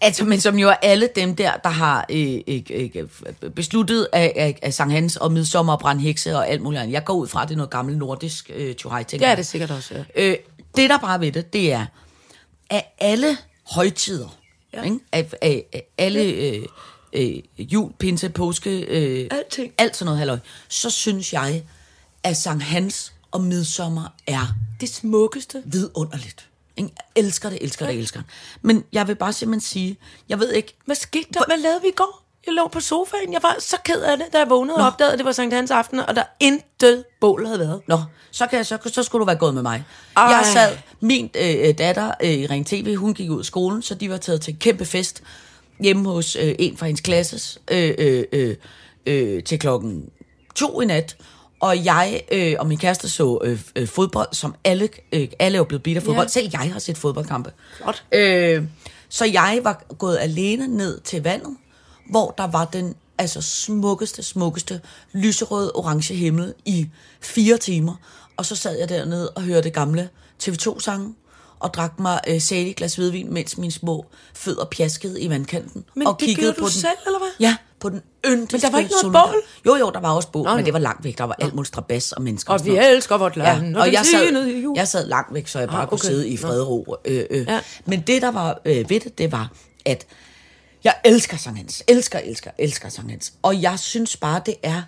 [0.00, 4.32] altså, men som jo er alle dem der, der har øh, øh, øh, besluttet af,
[4.36, 6.92] af, af Sankt Hans og midsommer og brandhekse og alt muligt andet.
[6.92, 9.42] Jeg går ud fra, at det er noget gammelt nordisk øh, tjuhej, tænker det er
[9.42, 10.02] sikkert også, ja.
[10.16, 10.36] Øh,
[10.76, 11.86] det, der bare ved det, det er,
[12.70, 13.36] at alle
[13.70, 14.36] højtider,
[14.72, 14.82] ja.
[14.82, 14.98] ikke?
[15.12, 16.62] Af, af, af alle øh,
[17.12, 19.72] øh, jul, pinse, påske, øh, Alting.
[19.78, 21.62] alt sådan noget halløj, så synes jeg,
[22.22, 25.62] at Sankt Hans og midsommer er Det smukkeste.
[25.64, 26.48] vidunderligt.
[26.76, 26.90] Ikke?
[27.16, 28.28] Jeg elsker det, elsker det, elsker det.
[28.62, 29.96] Men jeg vil bare simpelthen sige,
[30.28, 31.40] jeg ved ikke, Hvad skete der?
[31.46, 32.24] Hvad lavede vi i går?
[32.46, 33.32] Jeg lå på sofaen.
[33.32, 35.54] Jeg var så ked af det, da jeg vågnede og opdagede, at det var Sankt
[35.54, 37.80] Hans aften, og der intet bål havde været.
[37.88, 37.98] Nå,
[38.30, 39.84] så, kan jeg, så, så skulle du være gået med mig.
[40.16, 40.22] Ej.
[40.24, 43.94] Jeg sad, min øh, datter øh, i Ring TV, hun gik ud af skolen, så
[43.94, 45.22] de var taget til en kæmpe fest
[45.80, 48.56] hjemme hos øh, en fra hendes klasses øh, øh, øh,
[49.06, 50.04] øh, til klokken
[50.54, 51.16] to i nat.
[51.60, 55.64] Og jeg øh, og min kæreste så øh, øh, fodbold, som alle, øh, alle er
[55.64, 56.26] blevet bidt af fodbold.
[56.26, 56.30] Ja.
[56.30, 57.52] Selv jeg har set fodboldkampe.
[57.76, 58.04] Flot.
[58.12, 58.64] Øh,
[59.08, 61.56] så jeg var gået alene ned til vandet,
[62.10, 64.80] hvor der var den altså smukkeste, smukkeste
[65.12, 66.88] lyserøde orange himmel i
[67.20, 67.94] fire timer.
[68.36, 70.08] Og så sad jeg dernede og hørte gamle
[70.42, 71.14] TV2-sange
[71.60, 75.84] og drak mig øh, salig glas hvidvin, mens mine små fødder pjaskede i vandkanten.
[75.94, 77.30] Men og det gjorde du den, selv, eller hvad?
[77.40, 79.42] Ja, på den yndigste Men der var ikke noget bål?
[79.66, 81.18] Jo, jo, der var også bål, Nå, men det var langt væk.
[81.18, 82.52] Der var alt muligt strabas og mennesker.
[82.52, 83.74] Og sådan vi elsker vort land.
[83.74, 86.08] Ja, og den jeg sad, jeg sad langt væk, så jeg bare Ah, kunne okay.
[86.08, 86.96] sidde i fred og ro.
[87.04, 87.46] Øh, øh.
[87.48, 87.60] Ja.
[87.84, 89.52] Men det, der var øh, ved det, det var,
[89.86, 90.06] at
[90.84, 91.82] jeg elsker Sankt Hans.
[91.88, 93.32] Elsker, elsker, elsker Sankt Hans.
[93.42, 94.82] Og jeg synes bare, det er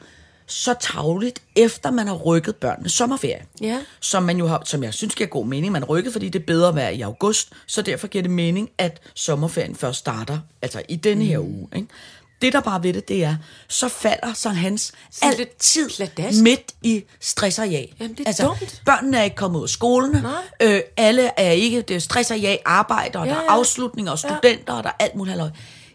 [0.48, 3.44] så tavligt, efter man har rykket børnene sommerferie.
[3.60, 3.78] Ja.
[4.00, 5.72] Som, man jo har, som jeg synes giver god mening.
[5.72, 8.70] Man har rykket, fordi det er bedre vejr i august, så derfor giver det mening,
[8.78, 11.44] at sommerferien først starter, altså i denne her Mm.
[11.44, 11.68] uge.
[11.76, 11.88] Ikke?
[12.42, 13.36] Det, der bare ved det, det er,
[13.68, 16.42] så falder Sankt Hans lidt altid pladask.
[16.42, 17.94] midt i stress og jag.
[18.00, 18.82] Jamen, det er dumt.
[18.86, 20.26] Børnene er ikke kommet ud af skolen.
[20.62, 23.50] Øh, alle er ikke, det er stress og jag, arbejder, og Ja, der er ja.
[23.50, 25.50] afslutninger, og studenter, og der er alt muligt halløj.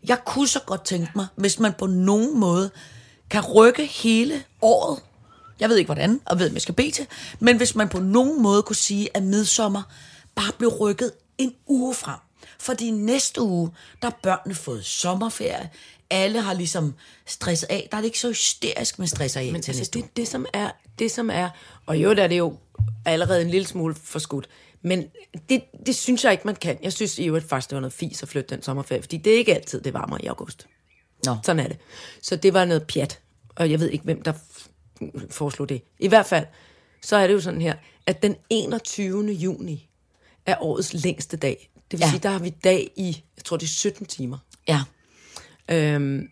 [0.07, 2.71] Jeg kunne så godt tænke mig, hvis man på nogen måde
[3.29, 4.99] kan rykke hele året.
[5.59, 7.07] Jeg ved ikke hvordan, og ved, om jeg skal bede til.
[7.39, 9.81] Men hvis man på nogen måde kunne sige, at midsommer
[10.35, 12.17] bare blev rykket en uge frem.
[12.59, 13.69] Fordi næste uge,
[14.01, 15.69] der er børnene fået sommerferie.
[16.11, 16.93] Alle har ligesom
[17.25, 17.87] stresset af.
[17.91, 20.45] Der er det ikke så hysterisk med stress af Men til altså, det, det, som
[20.53, 21.49] er, det som er,
[21.85, 22.57] og jo, der er det jo
[23.05, 24.49] allerede en lille smule forskudt,
[24.81, 25.05] men
[25.49, 26.77] det, det synes jeg ikke, man kan.
[26.83, 29.33] Jeg synes i øvrigt faktisk, det var noget fis at flytte den sommerferie, fordi det
[29.33, 30.67] er ikke altid, det varmer i august.
[31.25, 31.35] Nå.
[31.43, 31.77] Sådan er det.
[32.21, 33.19] Så det var noget pjat,
[33.55, 34.33] og jeg ved ikke, hvem der
[35.29, 35.81] foreslog det.
[35.99, 36.45] I hvert fald,
[37.01, 39.31] så er det jo sådan her, at den 21.
[39.31, 39.89] juni
[40.45, 41.69] er årets længste dag.
[41.91, 42.09] Det vil ja.
[42.09, 44.37] sige, der har vi dag i, jeg tror det er 17 timer.
[44.67, 44.81] Ja.
[45.71, 46.27] Øhm,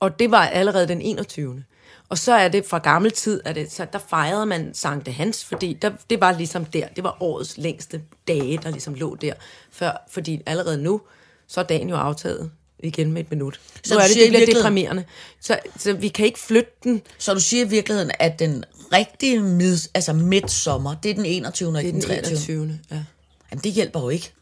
[0.00, 1.64] og det var allerede den 21.
[2.08, 5.44] Og så er det fra gammel tid, at det, så der fejrede man Sankt Hans,
[5.44, 9.32] fordi der, det var ligesom der, det var årets længste dage, der ligesom lå der.
[9.72, 11.00] Før, fordi allerede nu,
[11.46, 13.60] så er dagen jo aftaget igen med et minut.
[13.84, 15.04] Så nu er det, det bliver deprimerende.
[15.40, 17.02] Så, så vi kan ikke flytte den.
[17.18, 21.68] Så du siger i virkeligheden, at den rigtige mid, altså midtsommer, det er den 21.
[21.68, 22.30] og ikke den 23.
[22.30, 22.78] 21.
[22.90, 23.04] Ja.
[23.50, 24.32] Jamen, det hjælper jo ikke.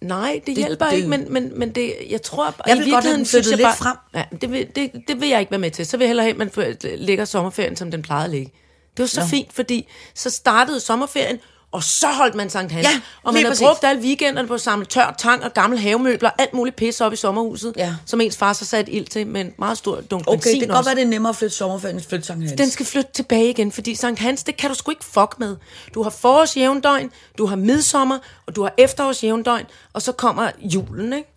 [0.00, 2.54] Nej, det, Det- hjælper det- ikke, men, men, men det, jeg tror...
[2.66, 3.96] Jeg i vil godt virkeligheden synes flyttet jeg lidt bare- frem.
[4.14, 5.86] Ja, det vil, det, det vil jeg ikke være med til.
[5.86, 8.52] Så vil jeg hellere have, at man lægger sommerferien, som den plejede at ligge.
[8.96, 9.26] Det var så Nå.
[9.26, 11.38] fint, fordi så startede sommerferien,
[11.72, 12.86] og så holdt man Sankt Hans.
[12.86, 13.66] Ja, og man har præcis.
[13.66, 17.12] brugt alle weekenderne på at samle tør, tang og gamle havemøbler, alt muligt pis op
[17.12, 17.94] i sommerhuset, Ja.
[18.06, 20.68] som ens far så satte ild til med en meget stor dunk Okay, benzin det
[20.68, 22.58] kan godt være, det er nemmere at flytte sommerferien, end flytte Sankt Hans.
[22.58, 25.56] Den skal flytte tilbage igen, fordi Sankt Hans, det kan du sgu ikke fuck med.
[25.94, 31.28] Du har forårsjævndøgn, du har midsommer, og du har efterårsjævndøgn, og så kommer julen, ikke?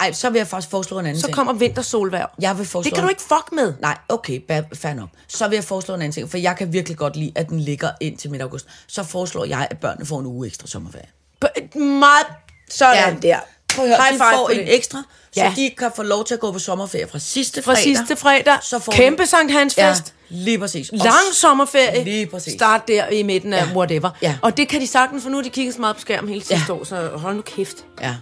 [0.00, 1.34] Ej, så vil jeg faktisk foreslå en anden Så ting.
[1.36, 2.28] kommer vintersolværv.
[2.40, 3.74] Jeg vil foreslå Det kan du ikke fuck med.
[3.80, 4.40] Nej, okay,
[4.74, 5.08] fair nok.
[5.28, 7.60] Så vil jeg foreslå en anden ting, for jeg kan virkelig godt lide, at den
[7.60, 8.66] ligger ind til midt august.
[8.86, 11.06] Så foreslår jeg, at børnene får en uge ekstra sommerferie.
[11.44, 12.26] P- Meget
[12.70, 13.28] sådan ja.
[13.28, 13.36] der.
[13.74, 14.74] Prøv at høre, High five får en det.
[14.74, 15.02] ekstra,
[15.32, 15.52] så Ja.
[15.56, 17.82] de kan få lov til at gå på sommerferie fra sidste Fra fredag.
[17.82, 18.58] sidste fredag.
[18.62, 20.14] Så får Kæmpe de- Sankt Hans Ja, fest.
[20.28, 20.90] lige præcis.
[20.90, 22.04] Og Lang s- sommerferie.
[22.04, 22.52] Lige præcis.
[22.52, 23.76] Start der i midten af Ja.
[23.76, 24.10] whatever.
[24.22, 24.36] Ja.
[24.42, 26.44] Og det kan de sagtens, for nu har de kigget så meget på skærmen hele
[26.44, 26.72] sidste Ja.
[26.74, 27.76] år, så hold nu kæft.
[28.00, 28.14] Ja,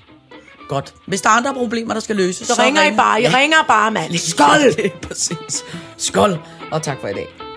[0.68, 0.94] godt.
[1.06, 3.22] Hvis der er andre problemer, der skal løses, Så, ringer I bare.
[3.22, 4.18] I ringer bare, mand.
[4.30, 4.90] Skål!
[5.02, 5.64] Præcis.
[5.96, 6.38] Skål,
[6.72, 7.47] og tak for i dag.